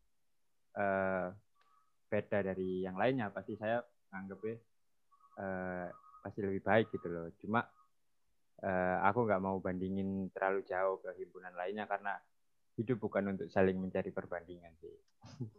uh, 0.81 1.29
beda 2.09 2.39
dari 2.41 2.87
yang 2.87 2.97
lainnya 2.97 3.29
pasti 3.29 3.59
saya 3.59 3.83
anggapnya 4.15 4.57
uh, 5.39 5.87
pasti 6.25 6.41
lebih 6.41 6.63
baik 6.65 6.89
gitu 6.95 7.07
loh. 7.13 7.29
Cuma 7.39 7.61
uh, 8.65 8.97
aku 9.05 9.29
nggak 9.29 9.43
mau 9.43 9.61
bandingin 9.61 10.33
terlalu 10.33 10.65
jauh 10.65 10.97
ke 11.05 11.13
himpunan 11.21 11.53
lainnya 11.53 11.85
karena 11.85 12.17
hidup 12.75 12.99
bukan 12.99 13.37
untuk 13.37 13.47
saling 13.51 13.79
mencari 13.79 14.11
perbandingan 14.11 14.73
sih. 14.83 14.95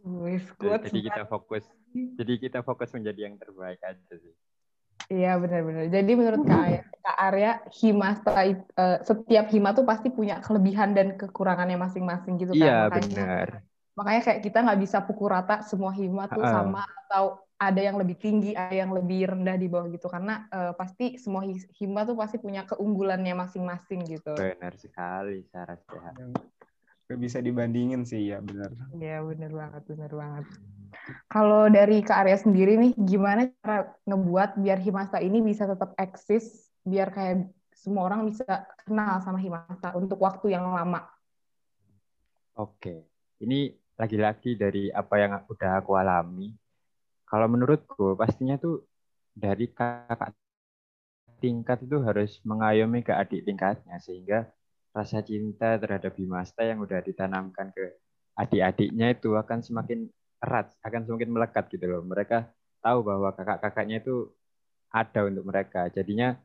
Wih, 0.04 0.42
jadi 0.84 1.00
kita 1.12 1.22
fokus, 1.28 1.64
jadi 1.92 2.32
kita 2.36 2.60
fokus 2.60 2.92
menjadi 2.92 3.30
yang 3.30 3.36
terbaik 3.40 3.80
aja 3.80 4.14
sih. 4.16 4.34
Iya 5.06 5.38
benar-benar. 5.38 5.86
Jadi 5.86 6.12
menurut 6.18 6.42
Kak 6.42 6.60
Arya, 6.66 6.82
Kak 6.98 7.18
Arya 7.30 7.52
hima 7.78 8.08
setelah 8.18 8.44
uh, 8.74 8.98
setiap 9.06 9.46
hima 9.54 9.70
tuh 9.70 9.86
pasti 9.86 10.10
punya 10.10 10.42
kelebihan 10.42 10.98
dan 10.98 11.14
kekurangannya 11.14 11.78
masing-masing 11.78 12.42
gitu 12.42 12.52
kan. 12.58 12.66
Iya 12.66 12.78
benar. 12.90 13.48
Makanya 13.96 14.22
kayak 14.28 14.40
kita 14.44 14.58
nggak 14.60 14.80
bisa 14.84 14.98
pukul 15.02 15.32
rata 15.32 15.64
semua 15.64 15.90
hima 15.96 16.28
tuh 16.28 16.44
uh. 16.44 16.52
sama 16.52 16.84
atau 17.08 17.40
ada 17.56 17.80
yang 17.80 17.96
lebih 17.96 18.20
tinggi, 18.20 18.52
ada 18.52 18.76
yang 18.76 18.92
lebih 18.92 19.32
rendah 19.32 19.56
di 19.56 19.66
bawah 19.72 19.88
gitu. 19.88 20.12
Karena 20.12 20.44
uh, 20.52 20.72
pasti 20.76 21.16
semua 21.16 21.48
hima 21.48 22.04
tuh 22.04 22.12
pasti 22.12 22.36
punya 22.36 22.68
keunggulannya 22.68 23.32
masing-masing 23.32 24.04
gitu. 24.04 24.36
Benar 24.36 24.76
sekali, 24.76 25.40
syarat 25.48 25.80
sehat. 25.88 26.14
Gak 27.08 27.16
bisa 27.22 27.40
dibandingin 27.40 28.04
sih, 28.04 28.34
ya 28.34 28.44
benar. 28.44 28.68
Iya, 28.92 29.24
benar 29.24 29.50
banget, 29.56 29.82
benar 29.88 30.12
banget. 30.12 30.46
Kalau 31.30 31.70
dari 31.72 32.02
Kak 32.04 32.26
Arya 32.26 32.36
sendiri 32.36 32.76
nih, 32.76 32.92
gimana 32.98 33.48
cara 33.62 33.94
ngebuat 34.04 34.60
biar 34.60 34.78
Himasta 34.82 35.22
ini 35.22 35.40
bisa 35.40 35.64
tetap 35.64 35.96
eksis, 35.96 36.68
biar 36.84 37.08
kayak 37.14 37.48
semua 37.72 38.10
orang 38.10 38.26
bisa 38.26 38.44
kenal 38.84 39.22
sama 39.22 39.38
Himasta 39.38 39.94
untuk 39.94 40.18
waktu 40.18 40.52
yang 40.52 40.66
lama? 40.66 41.06
Oke, 42.58 43.06
ini 43.38 43.70
lagi-lagi 43.96 44.56
dari 44.56 44.92
apa 44.92 45.14
yang 45.16 45.32
udah 45.48 45.80
aku 45.80 45.96
alami 45.96 46.52
kalau 47.26 47.48
menurutku 47.50 48.14
pastinya 48.14 48.60
tuh 48.60 48.84
dari 49.32 49.68
kakak 49.72 50.36
tingkat 51.40 51.84
itu 51.84 52.00
harus 52.00 52.40
mengayomi 52.46 53.04
ke 53.04 53.12
adik 53.12 53.44
tingkatnya 53.44 54.00
sehingga 54.00 54.48
rasa 54.96 55.20
cinta 55.20 55.76
terhadap 55.76 56.16
Bimasta 56.16 56.64
yang 56.64 56.80
udah 56.80 57.04
ditanamkan 57.04 57.68
ke 57.76 58.00
adik-adiknya 58.36 59.12
itu 59.12 59.36
akan 59.36 59.60
semakin 59.60 60.08
erat, 60.40 60.72
akan 60.80 61.04
semakin 61.04 61.28
melekat 61.28 61.68
gitu 61.68 61.84
loh. 61.84 62.00
Mereka 62.04 62.48
tahu 62.80 63.04
bahwa 63.04 63.28
kakak-kakaknya 63.36 64.00
itu 64.00 64.32
ada 64.88 65.28
untuk 65.28 65.44
mereka. 65.44 65.92
Jadinya 65.92 66.36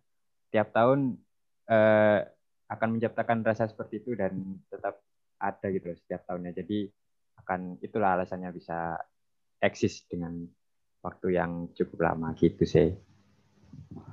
tiap 0.51 0.75
tahun 0.75 1.15
eh, 1.72 2.20
akan 2.67 2.88
menciptakan 3.00 3.43
rasa 3.48 3.72
seperti 3.72 4.03
itu 4.03 4.12
dan 4.20 4.36
tetap 4.67 5.00
ada 5.39 5.67
gitu 5.72 5.91
loh 5.91 5.98
setiap 6.03 6.27
tahunnya. 6.27 6.51
Jadi 6.60 6.91
akan 7.41 7.81
itulah 7.81 8.15
alasannya 8.15 8.53
bisa 8.53 8.95
eksis 9.62 10.05
dengan 10.05 10.45
waktu 11.01 11.38
yang 11.38 11.74
cukup 11.74 12.13
lama 12.13 12.33
gitu 12.38 12.63
sih. 12.65 12.93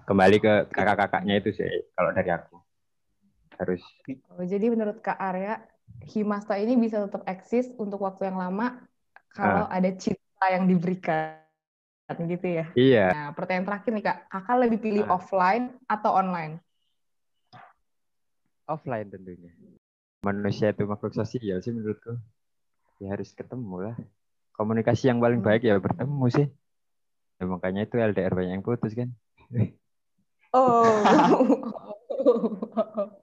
Kembali 0.09 0.37
ke 0.41 0.55
kakak-kakaknya 0.73 1.45
itu 1.45 1.53
sih 1.53 1.69
kalau 1.93 2.11
dari 2.17 2.31
aku. 2.33 2.57
Harus. 3.59 3.83
Oh, 4.33 4.47
jadi 4.47 4.71
menurut 4.71 5.03
Kak 5.03 5.19
Arya, 5.19 5.59
Himasta 6.09 6.57
ini 6.57 6.79
bisa 6.79 7.03
tetap 7.03 7.27
eksis 7.27 7.75
untuk 7.75 8.07
waktu 8.07 8.31
yang 8.31 8.39
lama 8.39 8.79
kalau 9.35 9.67
uh. 9.67 9.73
ada 9.73 9.91
cinta 9.99 10.47
yang 10.49 10.71
diberikan 10.71 11.43
gitu 12.09 12.47
ya. 12.63 12.67
Iya. 12.73 13.07
Nah, 13.13 13.29
pertanyaan 13.37 13.67
terakhir 13.69 13.91
nih 13.93 14.05
Kak, 14.07 14.19
Kakak 14.31 14.57
lebih 14.63 14.79
pilih 14.81 15.05
uh. 15.11 15.19
offline 15.19 15.75
atau 15.91 16.15
online? 16.15 16.63
Offline 18.71 19.11
tentunya. 19.11 19.53
Manusia 20.23 20.73
itu 20.73 20.87
makhluk 20.87 21.13
sosial 21.13 21.59
sih 21.61 21.73
menurutku. 21.75 22.17
Ya 22.99 23.15
harus 23.15 23.31
ketemu 23.35 23.91
lah. 23.91 23.97
Komunikasi 24.55 25.11
yang 25.11 25.23
paling 25.23 25.43
baik 25.43 25.67
ya 25.67 25.79
bertemu 25.79 26.25
sih. 26.35 26.47
Ya, 27.39 27.45
makanya 27.47 27.87
itu 27.87 27.95
LDR 27.95 28.35
banyak 28.35 28.53
yang 28.59 28.67
putus 28.67 28.95
kan. 28.99 29.15
Oh. 30.51 30.83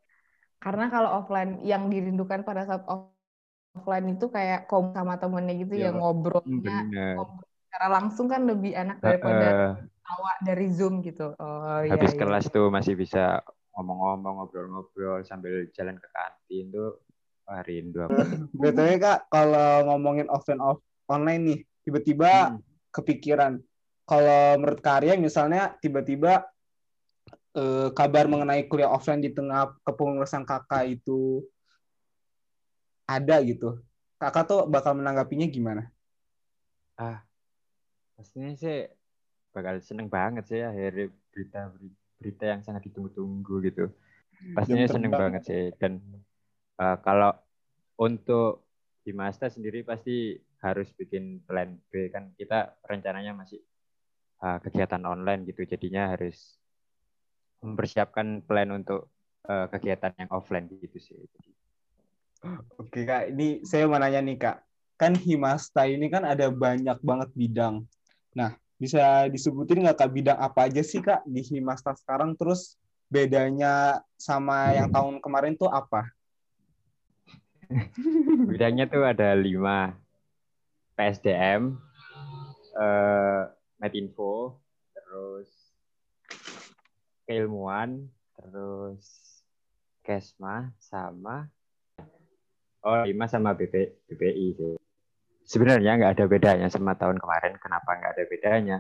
Karena 0.64 0.88
kalau 0.88 1.22
offline 1.22 1.60
yang 1.62 1.92
dirindukan 1.92 2.48
pada 2.48 2.64
saat 2.64 2.88
offline 2.88 4.16
itu 4.16 4.32
kayak 4.32 4.72
kom 4.72 4.96
sama 4.96 5.20
temennya 5.20 5.60
gitu 5.60 5.76
ya, 5.76 5.92
ya 5.92 5.94
ngobrolnya 5.94 6.88
ngobrol 7.20 7.46
secara 7.76 7.92
langsung 7.92 8.32
kan 8.32 8.48
lebih 8.48 8.72
enak 8.72 9.04
daripada 9.04 9.76
uh, 9.84 10.36
dari 10.40 10.72
Zoom 10.72 11.04
gitu. 11.04 11.36
Oh, 11.36 11.84
iya, 11.84 12.00
habis 12.00 12.16
iya, 12.16 12.20
kelas 12.24 12.48
iya. 12.48 12.56
tuh 12.56 12.72
masih 12.72 12.96
bisa 12.96 13.44
ngomong-ngomong 13.76 14.40
ngobrol-ngobrol 14.40 15.28
sambil 15.28 15.68
jalan 15.76 16.00
ke 16.00 16.08
kantin 16.08 16.72
tuh 16.72 17.04
wah 17.46 17.62
rindu 17.62 18.06
aku. 18.06 18.50
Betulnya 18.54 18.98
Kak, 18.98 19.20
kalau 19.30 19.90
ngomongin 19.90 20.28
offline 20.30 20.62
off 20.62 20.82
online 21.06 21.42
nih, 21.46 21.60
tiba-tiba 21.86 22.58
hmm. 22.58 22.60
kepikiran 22.90 23.62
kalau 24.06 24.62
menurut 24.62 24.82
karya 24.86 25.18
misalnya 25.18 25.74
tiba-tiba 25.82 26.46
eh, 27.58 27.90
kabar 27.94 28.30
mengenai 28.30 28.70
kuliah 28.70 28.90
offline 28.94 29.22
di 29.22 29.34
tengah 29.34 29.74
kepengurusan 29.82 30.46
kakak 30.46 31.02
itu 31.02 31.42
ada 33.06 33.42
gitu 33.42 33.82
kakak 34.22 34.46
tuh 34.50 34.62
bakal 34.70 34.98
menanggapinya 34.98 35.50
gimana 35.50 35.90
ah 36.98 37.22
pastinya 38.16 38.54
sih 38.56 38.90
bakal 39.52 39.82
seneng 39.82 40.08
banget 40.08 40.46
sih 40.48 40.62
akhirnya 40.62 41.12
berita 41.34 41.60
berita 42.18 42.44
yang 42.48 42.62
sangat 42.64 42.88
ditunggu-tunggu 42.88 43.56
gitu 43.68 43.92
pastinya 44.54 44.88
seneng 44.88 45.12
banget 45.12 45.42
sih 45.44 45.64
dan 45.82 46.00
uh, 46.80 46.98
kalau 47.04 47.32
untuk 48.00 48.66
di 49.06 49.14
master 49.14 49.54
sendiri 49.54 49.86
pasti 49.86 50.34
harus 50.66 50.90
bikin 50.98 51.46
plan 51.46 51.78
B 51.94 52.10
kan 52.10 52.34
kita 52.34 52.74
rencananya 52.82 53.38
masih 53.38 53.62
uh, 54.42 54.58
kegiatan 54.60 55.04
online 55.06 55.46
gitu 55.46 55.62
jadinya 55.64 56.10
harus 56.10 56.58
mempersiapkan 57.62 58.42
plan 58.46 58.70
untuk 58.74 59.14
uh, 59.46 59.70
kegiatan 59.70 60.14
yang 60.18 60.30
offline 60.34 60.70
gitu 60.70 60.98
sih. 60.98 61.18
Oke 62.78 63.06
kak, 63.06 63.34
ini 63.34 63.66
saya 63.66 63.90
mau 63.90 63.98
nanya 63.98 64.22
nih 64.22 64.38
kak, 64.38 64.58
kan 65.02 65.18
Himasta 65.18 65.90
ini 65.90 66.14
kan 66.14 66.22
ada 66.22 66.54
banyak 66.54 67.02
banget 67.02 67.30
bidang. 67.34 67.82
Nah, 68.38 68.54
bisa 68.78 69.26
disebutin 69.34 69.82
nggak 69.82 69.98
kak 69.98 70.12
bidang 70.14 70.38
apa 70.38 70.70
aja 70.70 70.86
sih 70.86 71.02
kak 71.02 71.26
di 71.26 71.42
Himasta 71.42 71.98
sekarang? 71.98 72.38
Terus 72.38 72.78
bedanya 73.10 74.02
sama 74.14 74.78
yang 74.78 74.94
tahun 74.94 75.22
kemarin 75.26 75.58
tuh 75.58 75.74
apa? 75.74 76.06
Bidangnya 78.50 78.86
tuh 78.88 79.04
ada 79.06 79.34
lima, 79.34 79.94
PSDM, 80.96 81.76
eh, 82.80 83.42
Metinfo, 83.82 84.60
terus 84.94 85.50
keilmuan, 87.26 88.10
terus 88.38 89.26
Kesma 90.06 90.70
sama 90.78 91.50
oh 92.86 93.02
lima 93.04 93.26
sama 93.26 93.58
BP, 93.58 94.06
BPI 94.06 94.48
sih. 94.54 94.74
Sebenarnya 95.46 95.98
nggak 95.98 96.14
ada 96.18 96.26
bedanya 96.30 96.68
sama 96.70 96.94
tahun 96.94 97.18
kemarin. 97.18 97.58
Kenapa 97.58 97.98
nggak 97.98 98.14
ada 98.18 98.26
bedanya? 98.30 98.78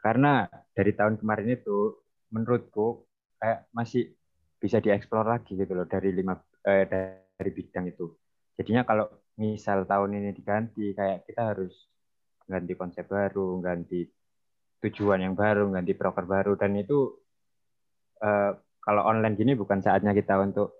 Karena 0.00 0.48
dari 0.72 0.92
tahun 0.92 1.20
kemarin 1.20 1.48
itu 1.52 1.96
menurutku 2.32 3.04
kayak 3.40 3.68
masih 3.72 4.12
bisa 4.60 4.80
dieksplor 4.80 5.28
lagi 5.28 5.56
gitu 5.56 5.76
loh 5.76 5.84
dari 5.84 6.12
lima 6.12 6.40
eh, 6.64 6.88
dari 6.88 7.23
bidang 7.38 7.90
itu. 7.90 8.14
Jadinya 8.54 8.86
kalau 8.86 9.10
misal 9.34 9.82
tahun 9.82 10.22
ini 10.22 10.30
diganti 10.30 10.94
kayak 10.94 11.26
kita 11.26 11.54
harus 11.54 11.74
ganti 12.46 12.72
konsep 12.78 13.10
baru, 13.10 13.58
ganti 13.58 14.06
tujuan 14.84 15.24
yang 15.24 15.34
baru, 15.34 15.66
ganti 15.74 15.92
broker 15.96 16.28
baru 16.28 16.54
dan 16.54 16.76
itu 16.78 17.18
uh, 18.22 18.52
kalau 18.84 19.02
online 19.08 19.34
gini 19.34 19.56
bukan 19.56 19.80
saatnya 19.80 20.12
kita 20.12 20.38
untuk 20.38 20.76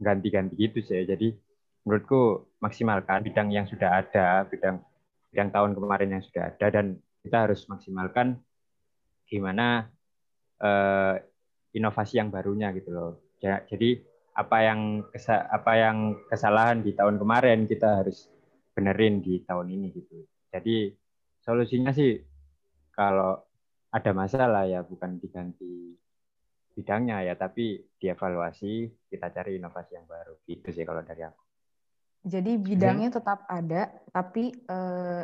ganti-ganti 0.00 0.56
gitu 0.56 0.80
sih. 0.80 1.04
Jadi 1.04 1.34
menurutku 1.84 2.54
maksimalkan 2.62 3.26
bidang 3.26 3.52
yang 3.52 3.66
sudah 3.68 4.00
ada, 4.00 4.48
bidang 4.48 4.80
bidang 5.30 5.50
tahun 5.52 5.70
kemarin 5.76 6.10
yang 6.16 6.22
sudah 6.24 6.54
ada 6.54 6.66
dan 6.72 6.96
kita 7.20 7.36
harus 7.48 7.68
maksimalkan 7.68 8.40
gimana 9.28 9.92
uh, 10.64 11.20
inovasi 11.76 12.18
yang 12.18 12.32
barunya 12.32 12.72
gitu 12.72 12.90
loh. 12.90 13.12
Jadi 13.40 14.09
apa 14.34 14.58
yang 14.62 15.04
kesa 15.10 15.50
apa 15.50 15.72
yang 15.76 15.96
kesalahan 16.30 16.80
di 16.80 16.94
tahun 16.94 17.18
kemarin 17.18 17.66
kita 17.66 18.04
harus 18.04 18.30
benerin 18.74 19.20
di 19.20 19.42
tahun 19.42 19.68
ini 19.70 19.86
gitu. 19.92 20.24
Jadi 20.50 20.94
solusinya 21.42 21.90
sih 21.90 22.18
kalau 22.94 23.42
ada 23.90 24.10
masalah 24.14 24.70
ya 24.70 24.86
bukan 24.86 25.18
diganti 25.18 25.98
bidangnya 26.74 27.26
ya, 27.26 27.34
tapi 27.34 27.82
dievaluasi, 27.98 28.88
kita 29.10 29.28
cari 29.34 29.58
inovasi 29.58 29.98
yang 29.98 30.06
baru. 30.06 30.38
Gitu 30.46 30.68
sih 30.70 30.86
kalau 30.86 31.02
dari 31.02 31.26
aku. 31.26 31.42
Jadi 32.24 32.52
bidangnya 32.60 33.10
tetap 33.10 33.48
ada, 33.48 33.90
tapi 34.12 34.52
eh, 34.52 35.22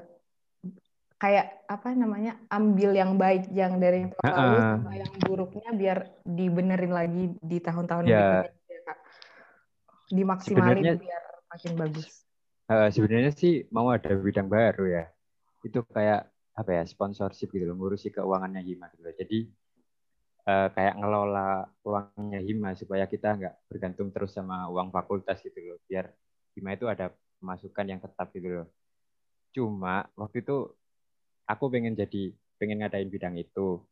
kayak 1.16 1.64
apa 1.68 1.88
namanya 1.96 2.36
ambil 2.52 2.92
yang 2.92 3.16
baik 3.16 3.48
yang 3.52 3.80
dari 3.80 4.04
yang 4.04 4.12
tahun 4.20 4.36
lalu 4.36 4.58
sama 4.60 4.92
yang 5.00 5.12
buruknya 5.24 5.70
biar 5.72 5.98
dibenerin 6.28 6.92
lagi 6.92 7.24
di 7.40 7.58
tahun-tahun 7.60 8.04
Ya. 8.04 8.12
berikutnya 8.12 8.44
ya. 8.52 8.55
Dimaksimalin 10.06 10.82
Sebenarnya- 10.82 10.98
biar 11.02 11.24
makin 11.50 11.72
bagus. 11.74 12.06
Eh, 12.66 12.88
sebenarnya 12.90 13.32
sih 13.34 13.66
mau 13.70 13.90
ada 13.94 14.10
bidang 14.14 14.50
baru 14.50 14.90
ya. 14.90 15.04
Itu 15.62 15.86
kayak 15.86 16.30
apa 16.56 16.70
ya 16.72 16.82
sponsorship 16.88 17.52
gitu 17.52 17.68
loh, 17.68 17.76
ngurusi 17.78 18.10
keuangannya 18.10 18.62
Hima 18.64 18.90
gitu 18.94 19.02
loh. 19.06 19.14
Jadi 19.14 19.38
eh, 20.46 20.68
kayak 20.74 20.94
ngelola 20.98 21.66
uangnya 21.82 22.38
Hima 22.42 22.70
supaya 22.78 23.06
kita 23.10 23.34
nggak 23.34 23.54
bergantung 23.66 24.14
terus 24.14 24.30
sama 24.34 24.70
uang 24.70 24.94
fakultas 24.94 25.42
gitu 25.42 25.58
loh. 25.58 25.78
Biar 25.90 26.10
Hima 26.54 26.74
itu 26.78 26.86
ada 26.86 27.10
pemasukan 27.42 27.86
yang 27.86 28.00
tetap 28.02 28.30
gitu 28.30 28.48
loh. 28.62 28.66
Cuma 29.50 30.06
waktu 30.14 30.46
itu 30.46 30.70
aku 31.46 31.64
pengen 31.70 31.98
jadi 31.98 32.30
pengen 32.58 32.82
ngadain 32.82 33.10
bidang 33.10 33.34
itu. 33.38 33.82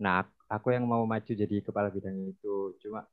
Nah, 0.00 0.24
aku 0.48 0.72
yang 0.72 0.88
mau 0.88 1.02
maju 1.04 1.32
jadi 1.32 1.56
kepala 1.60 1.92
bidang 1.92 2.16
itu. 2.32 2.76
Cuma 2.80 3.04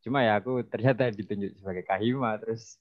cuma 0.00 0.24
ya 0.24 0.40
aku 0.40 0.64
ternyata 0.64 1.08
ditunjuk 1.08 1.60
sebagai 1.60 1.84
kahima 1.84 2.40
terus 2.40 2.80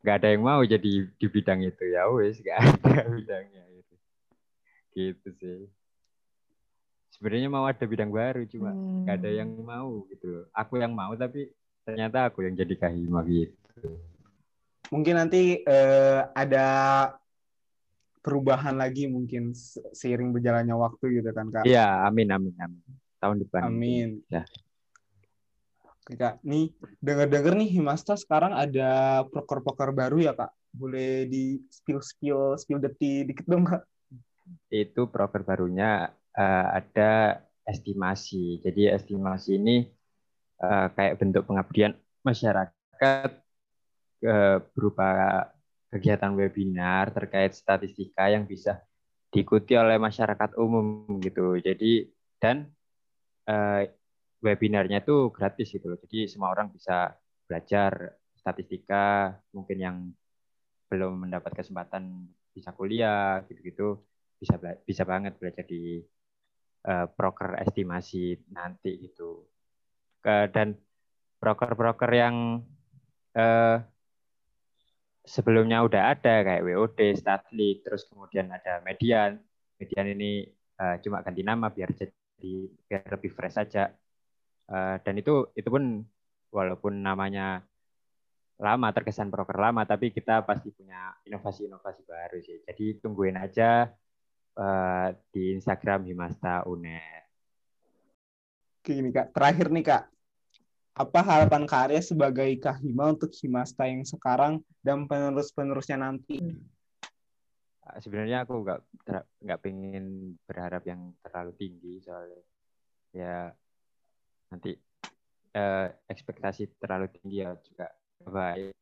nggak 0.00 0.16
ada 0.20 0.28
yang 0.32 0.42
mau 0.44 0.60
jadi 0.64 0.90
di 1.08 1.26
bidang 1.28 1.60
itu. 1.60 1.84
Ya 1.88 2.08
wes 2.08 2.40
nggak 2.40 2.56
ada 2.84 3.08
bidangnya 3.08 3.64
gitu. 3.72 3.94
Gitu 4.92 5.28
sih. 5.36 5.60
Sebenarnya 7.10 7.48
mau 7.48 7.68
ada 7.68 7.84
bidang 7.84 8.08
baru 8.08 8.44
cuma 8.48 8.72
nggak 9.04 9.16
ada 9.20 9.30
yang 9.30 9.50
Hmm. 9.52 9.64
mau 9.64 9.90
gitu. 10.08 10.26
Loh 10.28 10.44
aku 10.52 10.80
yang 10.80 10.92
mau 10.92 11.12
tapi 11.14 11.52
ternyata 11.84 12.28
aku 12.28 12.44
yang 12.44 12.56
jadi 12.56 12.74
kahima 12.76 13.20
gitu. 13.24 14.00
Mungkin 14.90 15.14
nanti 15.16 15.60
eh, 15.60 16.20
ada 16.32 16.66
perubahan 18.20 18.76
lagi 18.76 19.08
mungkin 19.08 19.56
se- 19.56 19.80
seiring 19.96 20.32
berjalannya 20.32 20.76
waktu 20.76 21.20
gitu 21.20 21.30
kan 21.32 21.48
kak. 21.48 21.64
iya 21.64 22.04
amin 22.04 22.28
amin 22.28 22.54
amin. 22.60 22.84
Tahun 23.16 23.36
depan. 23.36 23.60
Amin. 23.68 24.20
ya 24.28 24.44
Kak, 26.16 26.42
nih 26.42 26.74
denger-denger 26.98 27.54
nih 27.54 27.70
Himasta 27.78 28.18
sekarang 28.18 28.54
ada 28.54 29.22
proker-proker 29.30 29.94
baru 29.94 30.18
ya 30.30 30.32
kak. 30.34 30.50
Boleh 30.70 31.26
di 31.26 31.58
spill 31.70 32.00
spill 32.58 32.78
detik 32.78 33.30
dikit 33.30 33.46
dong 33.46 33.66
kak. 33.66 33.82
itu 34.70 35.06
proker 35.06 35.46
barunya 35.46 36.10
eh, 36.34 36.66
ada 36.82 37.42
estimasi. 37.66 38.58
Jadi 38.62 38.90
estimasi 38.90 39.58
ini 39.58 39.86
eh, 40.62 40.86
kayak 40.94 41.18
bentuk 41.18 41.46
pengabdian 41.46 41.94
masyarakat 42.26 43.30
eh, 44.26 44.58
berupa 44.74 45.08
kegiatan 45.90 46.34
webinar 46.34 47.10
terkait 47.10 47.54
statistika 47.54 48.30
yang 48.30 48.46
bisa 48.46 48.82
diikuti 49.30 49.78
oleh 49.78 49.98
masyarakat 49.98 50.58
umum 50.58 51.06
gitu. 51.22 51.58
Jadi 51.58 52.10
dan 52.42 52.70
eh, 53.46 53.99
webinarnya 54.40 55.04
itu 55.04 55.32
gratis 55.32 55.68
gitu 55.72 55.86
loh. 55.92 55.98
Jadi 56.00 56.28
semua 56.28 56.52
orang 56.52 56.72
bisa 56.72 57.12
belajar 57.44 58.16
statistika, 58.36 59.36
mungkin 59.52 59.78
yang 59.78 59.96
belum 60.90 61.28
mendapat 61.28 61.52
kesempatan 61.54 62.26
bisa 62.50 62.74
kuliah 62.74 63.46
gitu-gitu 63.46 64.02
bisa 64.40 64.56
bisa 64.88 65.02
banget 65.04 65.36
belajar 65.36 65.64
di 65.68 66.00
eh, 66.88 67.06
proker 67.12 67.60
estimasi 67.60 68.40
nanti 68.56 68.96
gitu. 69.04 69.44
Ke, 70.24 70.48
dan 70.52 70.76
proker-proker 71.40 72.10
yang 72.12 72.64
eh, 73.36 73.76
sebelumnya 75.24 75.84
udah 75.84 76.02
ada 76.16 76.34
kayak 76.42 76.64
WOD, 76.64 76.98
Statlik, 77.20 77.84
terus 77.84 78.08
kemudian 78.08 78.48
ada 78.48 78.80
Median. 78.80 79.36
Median 79.76 80.08
ini 80.16 80.48
eh, 80.80 80.96
cuma 81.04 81.20
ganti 81.20 81.44
nama 81.44 81.68
biar 81.68 81.92
jadi 81.92 82.52
biar 82.88 83.02
lebih 83.12 83.30
fresh 83.36 83.60
saja. 83.60 83.92
Eh, 84.70 84.96
dan 85.02 85.14
itu 85.18 85.50
itu 85.58 85.66
pun 85.66 86.06
walaupun 86.54 87.02
namanya 87.02 87.66
lama 88.60 88.88
terkesan 88.94 89.32
proker 89.32 89.58
lama 89.58 89.82
tapi 89.82 90.14
kita 90.14 90.46
pasti 90.46 90.70
punya 90.70 91.10
inovasi-inovasi 91.26 92.02
baru 92.06 92.38
sih. 92.38 92.62
Jadi 92.62 93.02
tungguin 93.02 93.34
aja 93.34 93.90
eh, 94.54 95.08
di 95.34 95.58
Instagram 95.58 96.06
Himasta 96.06 96.62
UNER. 96.70 97.22
Oke 98.80 98.94
gini 98.94 99.10
kak, 99.10 99.34
terakhir 99.34 99.74
nih 99.74 99.84
kak. 99.84 100.04
Apa 100.90 101.22
harapan 101.22 101.64
Kak 101.64 101.88
Arya 101.88 102.02
sebagai 102.02 102.50
Kahima 102.60 103.14
untuk 103.14 103.32
Himasta 103.32 103.88
yang 103.88 104.04
sekarang 104.04 104.60
dan 104.84 105.08
penerus-penerusnya 105.08 105.96
nanti? 105.96 106.38
Eh, 106.38 107.98
Sebenarnya 107.98 108.46
aku 108.46 108.62
nggak 108.62 108.80
nggak 109.42 109.60
pengen 109.64 110.36
berharap 110.46 110.86
yang 110.86 111.10
terlalu 111.24 111.52
tinggi 111.58 111.98
soalnya 112.04 112.42
ya 113.10 113.50
nanti 114.50 114.70
eh, 115.54 115.86
ekspektasi 116.12 116.78
terlalu 116.80 117.06
tinggi 117.14 117.36
ya 117.44 117.50
juga 117.66 117.86
baik. 118.26 118.74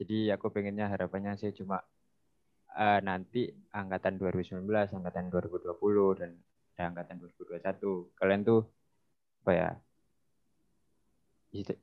Jadi 0.00 0.32
aku 0.34 0.46
pengennya 0.54 0.86
harapannya 0.92 1.32
sih 1.40 1.52
cuma 1.58 1.76
eh, 2.78 3.00
nanti 3.08 3.40
angkatan 3.80 4.14
2019, 4.20 4.96
angkatan 4.96 5.24
2020 5.32 6.18
dan 6.20 6.30
ada 6.76 6.82
angkatan 6.90 7.16
2021 7.20 8.16
kalian 8.16 8.40
tuh 8.48 8.60
apa 9.44 9.52
ya 9.60 9.70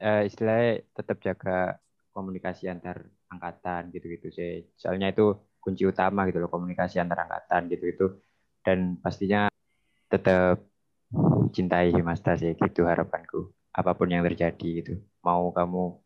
eh, 0.08 0.22
istilahnya 0.30 0.70
tetap 0.98 1.18
jaga 1.22 1.78
komunikasi 2.16 2.64
antar 2.74 2.98
angkatan 3.30 3.82
gitu-gitu 3.94 4.28
sih. 4.34 4.66
Soalnya 4.82 5.14
itu 5.14 5.38
kunci 5.62 5.84
utama 5.86 6.26
gitu 6.30 6.40
loh 6.42 6.50
komunikasi 6.50 6.96
antar 7.04 7.28
angkatan 7.28 7.62
gitu-gitu 7.72 8.06
dan 8.66 8.98
pastinya 9.04 9.52
tetap 10.12 10.64
cintai 11.56 11.96
Himasta 11.96 12.36
sih 12.36 12.54
gitu 12.56 12.88
harapanku. 12.88 13.52
Apa 13.72 13.94
pun 13.96 14.12
yang 14.12 14.26
terjadi 14.26 14.68
gitu. 14.84 14.94
Mau 15.24 15.54
kamu 15.54 16.02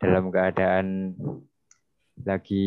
dalam 0.00 0.28
keadaan 0.28 1.16
lagi 2.24 2.66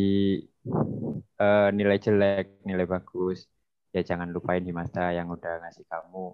eh, 1.40 1.68
nilai 1.74 1.98
jelek 1.98 2.62
nilai 2.66 2.86
bagus 2.86 3.50
ya 3.90 4.06
jangan 4.06 4.30
lupain 4.30 4.62
Himasta 4.62 5.10
yang 5.10 5.26
udah 5.30 5.66
ngasih 5.66 5.86
kamu 5.90 6.24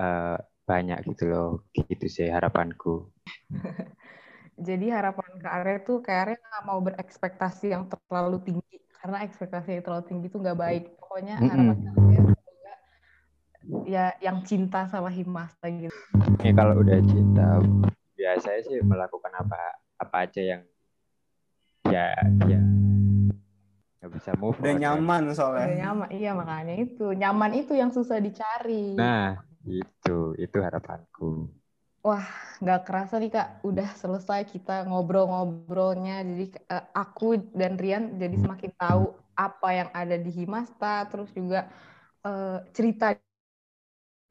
eh, 0.00 0.38
banyak 0.64 0.98
gitu 1.12 1.24
loh. 1.28 1.50
Gitu 1.74 2.06
sih 2.08 2.28
harapanku. 2.32 3.12
Jadi 4.66 4.92
harapan 4.92 5.40
Kak 5.42 5.52
Arya 5.58 5.76
tuh 5.82 5.98
Kak 6.04 6.16
Arya 6.28 6.36
nggak 6.38 6.64
mau 6.68 6.78
berekspektasi 6.80 7.72
yang 7.72 7.88
terlalu 7.88 8.38
tinggi. 8.44 8.78
Karena 9.02 9.26
ekspektasi 9.26 9.80
yang 9.80 9.82
terlalu 9.82 10.04
tinggi 10.06 10.26
itu 10.30 10.38
nggak 10.38 10.58
baik. 10.60 10.84
Pokoknya 11.00 11.34
harapan 11.40 11.76
Arya 11.82 11.90
semoga 11.90 12.01
ya 13.86 14.14
yang 14.18 14.42
cinta 14.42 14.86
sama 14.90 15.08
Himasta 15.10 15.66
gitu. 15.70 15.94
ya 16.42 16.52
kalau 16.54 16.80
udah 16.82 16.98
cinta 17.06 17.62
biasanya 18.14 18.60
sih 18.66 18.78
melakukan 18.82 19.32
apa 19.34 19.58
apa 19.98 20.16
aja 20.26 20.40
yang 20.42 20.62
ya 21.90 22.14
ya 22.46 22.60
nggak 24.02 24.10
bisa 24.18 24.30
move 24.34 24.58
Udah 24.58 24.74
on 24.74 24.78
ya. 24.78 24.82
nyaman 24.90 25.22
Udah 25.30 25.36
soalnya. 25.38 25.74
nyaman, 25.78 26.08
iya 26.10 26.30
makanya 26.34 26.74
itu 26.74 27.06
nyaman 27.14 27.52
itu 27.54 27.72
yang 27.78 27.94
susah 27.94 28.18
dicari. 28.18 28.98
nah 28.98 29.38
itu 29.62 30.34
itu 30.42 30.56
harapanku 30.58 31.46
Wah, 32.02 32.26
nggak 32.58 32.82
kerasa 32.82 33.14
nih 33.22 33.30
Kak, 33.30 33.62
udah 33.62 33.94
selesai 33.94 34.42
kita 34.50 34.90
ngobrol-ngobrolnya. 34.90 36.26
Jadi 36.26 36.44
eh, 36.66 36.84
aku 36.90 37.38
dan 37.54 37.78
Rian 37.78 38.18
jadi 38.18 38.42
semakin 38.42 38.74
tahu 38.74 39.14
apa 39.38 39.68
yang 39.70 39.88
ada 39.94 40.18
di 40.18 40.34
Himasta, 40.34 41.06
terus 41.06 41.30
juga 41.30 41.70
eh, 42.26 42.58
cerita 42.74 43.14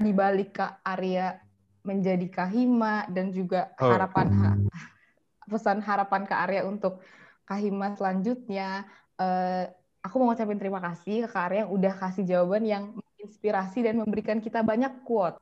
di 0.02 0.12
balik 0.12 0.54
Kak 0.54 0.82
Arya 0.82 1.38
menjadi 1.82 2.28
Kahima 2.28 3.06
dan 3.08 3.30
juga 3.30 3.74
Oh. 3.78 3.90
harapan 3.90 4.28
ha- 4.36 4.60
pesan 5.52 5.80
harapan 5.80 6.26
Kak 6.26 6.42
Arya 6.46 6.62
untuk 6.64 7.02
Kahima 7.44 7.94
selanjutnya. 7.94 8.86
Eh, 9.16 9.64
aku 10.02 10.18
mau 10.18 10.30
ngucapin 10.30 10.58
terima 10.58 10.78
kasih 10.80 11.26
ke 11.26 11.30
Kak 11.30 11.44
Arya 11.48 11.60
yang 11.64 11.72
udah 11.72 11.94
kasih 11.96 12.24
jawaban 12.24 12.64
yang 12.64 12.84
menginspirasi 12.92 13.82
dan 13.82 13.98
memberikan 13.98 14.38
kita 14.38 14.62
banyak 14.62 15.02
quote. 15.02 15.38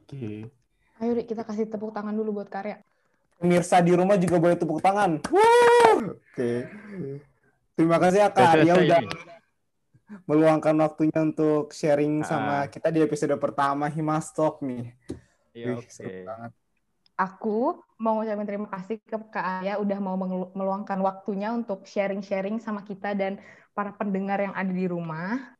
Oke. 0.00 0.50
Ayo 0.94 1.10
Rik, 1.12 1.26
kita 1.26 1.42
kasih 1.42 1.66
tepuk 1.66 1.90
tangan 1.90 2.14
dulu 2.14 2.38
buat 2.38 2.46
Karya. 2.46 2.78
Pemirsa 3.34 3.78
di 3.78 3.90
rumah 3.90 4.14
juga 4.14 4.38
boleh 4.38 4.54
tepuk 4.54 4.78
tangan. 4.78 5.18
Oke. 6.06 6.70
Terima 7.74 7.98
kasih 7.98 8.18
ya 8.20 8.28
Kak 8.30 8.46
Arya 8.54 8.74
udah 8.76 9.00
ini. 9.02 9.33
Meluangkan 10.24 10.76
waktunya 10.78 11.16
untuk 11.16 11.72
sharing 11.72 12.22
Ah. 12.22 12.28
sama 12.28 12.54
kita 12.68 12.92
di 12.92 13.00
episode 13.00 13.34
pertama 13.36 13.88
Himastok 13.88 14.60
nih. 14.62 14.92
Iya, 15.54 15.66
Wih, 15.74 15.76
oke. 15.80 15.90
seru 15.90 16.10
banget. 16.26 16.50
Aku 17.14 17.58
mau 17.94 18.18
ngucapin 18.18 18.42
terima 18.42 18.66
kasih 18.66 18.98
ke 18.98 19.14
Kak 19.30 19.62
Arya 19.62 19.78
udah 19.78 19.98
mau 20.02 20.18
meluangkan 20.50 20.98
waktunya 20.98 21.54
untuk 21.54 21.86
sharing-sharing 21.86 22.58
sama 22.58 22.82
kita 22.82 23.14
dan 23.14 23.38
para 23.70 23.94
pendengar 23.94 24.42
yang 24.42 24.50
ada 24.50 24.74
di 24.74 24.82
rumah 24.84 25.54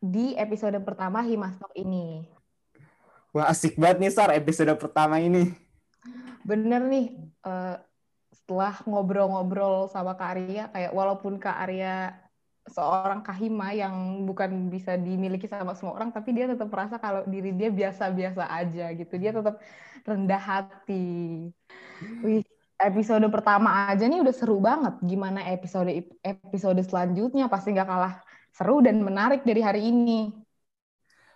di 0.00 0.32
episode 0.32 0.80
pertama 0.80 1.20
Himastok 1.20 1.76
ini. 1.76 2.24
Wah 3.30 3.52
asik 3.52 3.76
banget 3.76 4.00
nih 4.00 4.10
Sar 4.10 4.32
episode 4.32 4.72
pertama 4.80 5.20
ini. 5.20 5.52
Bener 6.40 6.80
nih, 6.88 7.20
uh, 7.44 7.76
setelah 8.32 8.80
ngobrol-ngobrol 8.88 9.92
sama 9.92 10.16
Kak 10.16 10.40
Arya, 10.40 10.72
kayak 10.72 10.96
walaupun 10.96 11.36
Kak 11.36 11.68
Arya 11.68 12.16
seorang 12.70 13.20
kahima 13.24 13.72
yang 13.72 14.24
bukan 14.28 14.70
bisa 14.72 14.94
dimiliki 14.94 15.48
sama 15.48 15.74
semua 15.74 15.98
orang, 15.98 16.12
tapi 16.12 16.32
dia 16.36 16.46
tetap 16.46 16.68
merasa 16.68 16.96
kalau 17.00 17.24
diri 17.26 17.52
dia 17.56 17.72
biasa-biasa 17.72 18.44
aja 18.48 18.92
gitu. 18.94 19.14
Dia 19.18 19.32
tetap 19.32 19.60
rendah 20.04 20.42
hati. 20.42 21.48
Wih, 22.22 22.44
episode 22.78 23.26
pertama 23.28 23.90
aja 23.90 24.06
nih 24.06 24.22
udah 24.22 24.34
seru 24.34 24.62
banget. 24.62 24.94
Gimana 25.02 25.42
episode 25.50 25.90
episode 26.22 26.80
selanjutnya 26.86 27.50
pasti 27.50 27.74
nggak 27.74 27.88
kalah 27.88 28.14
seru 28.54 28.80
dan 28.80 29.02
menarik 29.02 29.42
dari 29.42 29.60
hari 29.60 29.80
ini. 29.90 30.30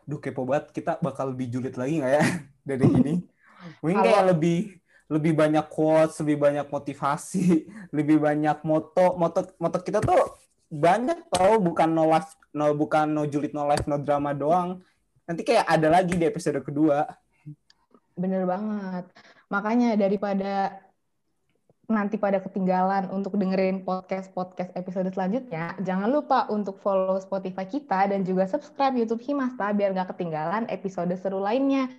Duh 0.03 0.19
kepo 0.19 0.43
banget, 0.43 0.75
kita 0.75 0.99
bakal 0.99 1.35
lebih 1.35 1.51
julid 1.51 1.75
lagi 1.79 2.03
nggak 2.03 2.13
ya 2.19 2.25
dari 2.71 2.87
ini? 2.87 3.15
Mungkin 3.83 3.99
kayak 4.03 4.25
lebih 4.35 4.59
lebih 5.13 5.33
banyak 5.37 5.67
quotes, 5.69 6.19
lebih 6.25 6.39
banyak 6.41 6.67
motivasi, 6.67 7.69
lebih 7.97 8.19
banyak 8.19 8.59
moto. 8.65 9.15
Moto 9.15 9.47
moto 9.61 9.79
kita 9.83 10.01
tuh 10.03 10.42
banyak 10.73 11.29
tau 11.29 11.61
bukan 11.61 11.93
no 11.93 12.09
life 12.09 12.33
no 12.57 12.73
bukan 12.73 13.13
no 13.13 13.29
julid 13.29 13.53
no 13.53 13.69
life 13.69 13.85
no 13.85 14.01
drama 14.01 14.33
doang. 14.33 14.81
Nanti 15.29 15.45
kayak 15.45 15.69
ada 15.69 15.93
lagi 15.93 16.17
di 16.17 16.25
episode 16.25 16.65
kedua. 16.65 17.05
Bener 18.17 18.49
banget. 18.49 19.05
Makanya 19.53 20.01
daripada 20.01 20.81
nanti 21.93 22.17
pada 22.17 22.41
ketinggalan 22.41 23.13
untuk 23.13 23.37
dengerin 23.37 23.85
podcast-podcast 23.85 24.73
episode 24.73 25.13
selanjutnya, 25.13 25.77
jangan 25.85 26.09
lupa 26.09 26.49
untuk 26.49 26.81
follow 26.81 27.21
Spotify 27.21 27.69
kita 27.69 28.09
dan 28.09 28.25
juga 28.25 28.49
subscribe 28.49 28.97
YouTube 28.97 29.21
Himasta 29.21 29.77
biar 29.77 29.93
nggak 29.93 30.17
ketinggalan 30.17 30.65
episode 30.73 31.13
seru 31.21 31.45
lainnya. 31.45 31.93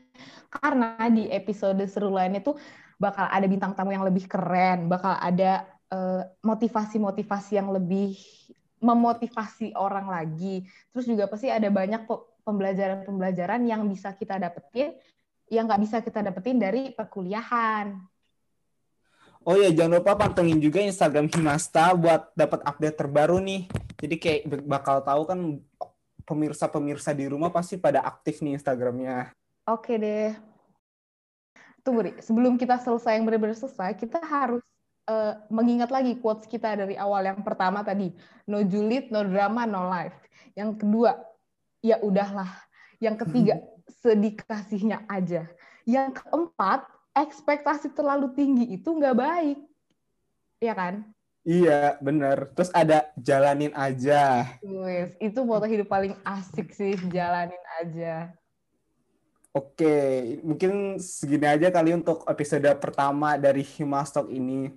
Karena 0.49 0.97
di 1.13 1.29
episode 1.29 1.86
seru 1.86 2.09
lainnya 2.09 2.41
tuh 2.41 2.57
bakal 2.97 3.29
ada 3.29 3.45
bintang 3.45 3.77
tamu 3.77 3.93
yang 3.93 4.05
lebih 4.05 4.25
keren, 4.25 4.89
bakal 4.89 5.13
ada 5.13 5.69
eh, 5.93 6.21
motivasi-motivasi 6.41 7.62
yang 7.62 7.69
lebih 7.69 8.17
memotivasi 8.84 9.72
orang 9.80 10.12
lagi. 10.12 10.67
Terus 10.91 11.08
juga 11.08 11.32
pasti 11.32 11.48
ada 11.48 11.72
banyak 11.72 12.04
pembelajaran-pembelajaran 12.43 13.63
yang 13.63 13.88
bisa 13.88 14.12
kita 14.13 14.36
dapetin, 14.36 14.93
yang 15.48 15.65
nggak 15.65 15.82
bisa 15.88 15.98
kita 16.04 16.19
dapetin 16.19 16.60
dari 16.60 16.91
perkuliahan. 16.91 17.96
Oh 19.43 19.60
ya, 19.60 19.72
jangan 19.76 20.00
lupa 20.00 20.15
pantengin 20.15 20.60
juga 20.60 20.80
Instagram 20.80 21.28
Himasta 21.28 21.91
buat 21.96 22.32
dapat 22.32 22.63
update 22.63 22.96
terbaru 22.96 23.43
nih. 23.43 23.67
Jadi 24.00 24.15
kayak 24.15 24.41
bakal 24.63 25.04
tahu 25.04 25.22
kan 25.28 25.39
pemirsa-pemirsa 26.24 27.12
di 27.12 27.28
rumah 27.28 27.52
pasti 27.52 27.76
pada 27.76 28.04
aktif 28.08 28.39
nih 28.39 28.56
Instagramnya. 28.56 29.36
Oke 29.67 30.00
deh. 30.00 30.32
Tunggu, 31.84 32.08
Ri. 32.08 32.12
Sebelum 32.24 32.56
kita 32.56 32.80
selesai 32.80 33.19
yang 33.19 33.28
benar-benar 33.28 33.60
selesai, 33.60 34.00
kita 34.00 34.24
harus 34.24 34.63
uh, 35.07 35.33
mengingat 35.51 35.89
lagi 35.91 36.15
quotes 36.19 36.47
kita 36.47 36.75
dari 36.79 36.95
awal 36.95 37.23
yang 37.23 37.41
pertama 37.41 37.83
tadi 37.83 38.11
no 38.47 38.63
julid 38.63 39.09
no 39.09 39.23
drama 39.23 39.67
no 39.67 39.87
life 39.87 40.15
yang 40.55 40.75
kedua 40.75 41.17
ya 41.83 41.99
udahlah 41.99 42.49
yang 42.99 43.19
ketiga 43.19 43.59
sedikasihnya 44.03 45.03
aja 45.11 45.47
yang 45.83 46.15
keempat 46.15 46.87
ekspektasi 47.13 47.91
terlalu 47.91 48.31
tinggi 48.33 48.65
itu 48.79 48.89
nggak 48.89 49.17
baik 49.17 49.59
ya 50.63 50.73
kan 50.73 51.03
Iya, 51.43 51.99
bener. 51.99 52.55
Terus 52.55 52.71
ada 52.71 53.11
jalanin 53.19 53.75
aja. 53.75 54.47
Wis, 54.63 55.11
itu 55.19 55.39
foto 55.43 55.67
hidup 55.67 55.91
paling 55.91 56.15
asik 56.23 56.71
sih, 56.71 56.95
jalanin 57.11 57.59
aja. 57.83 58.31
Oke, 59.51 59.93
mungkin 60.39 60.97
segini 61.03 61.45
aja 61.45 61.67
kali 61.67 61.93
untuk 61.93 62.23
episode 62.31 62.65
pertama 62.79 63.35
dari 63.35 63.59
Himastok 63.59 64.31
ini. 64.31 64.71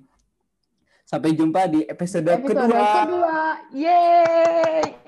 Sampai 1.07 1.39
jumpa 1.39 1.71
di 1.71 1.87
episode, 1.87 2.35
episode 2.35 2.67
kedua. 2.67 2.83
kedua. 3.07 3.39
Yeay! 3.71 5.06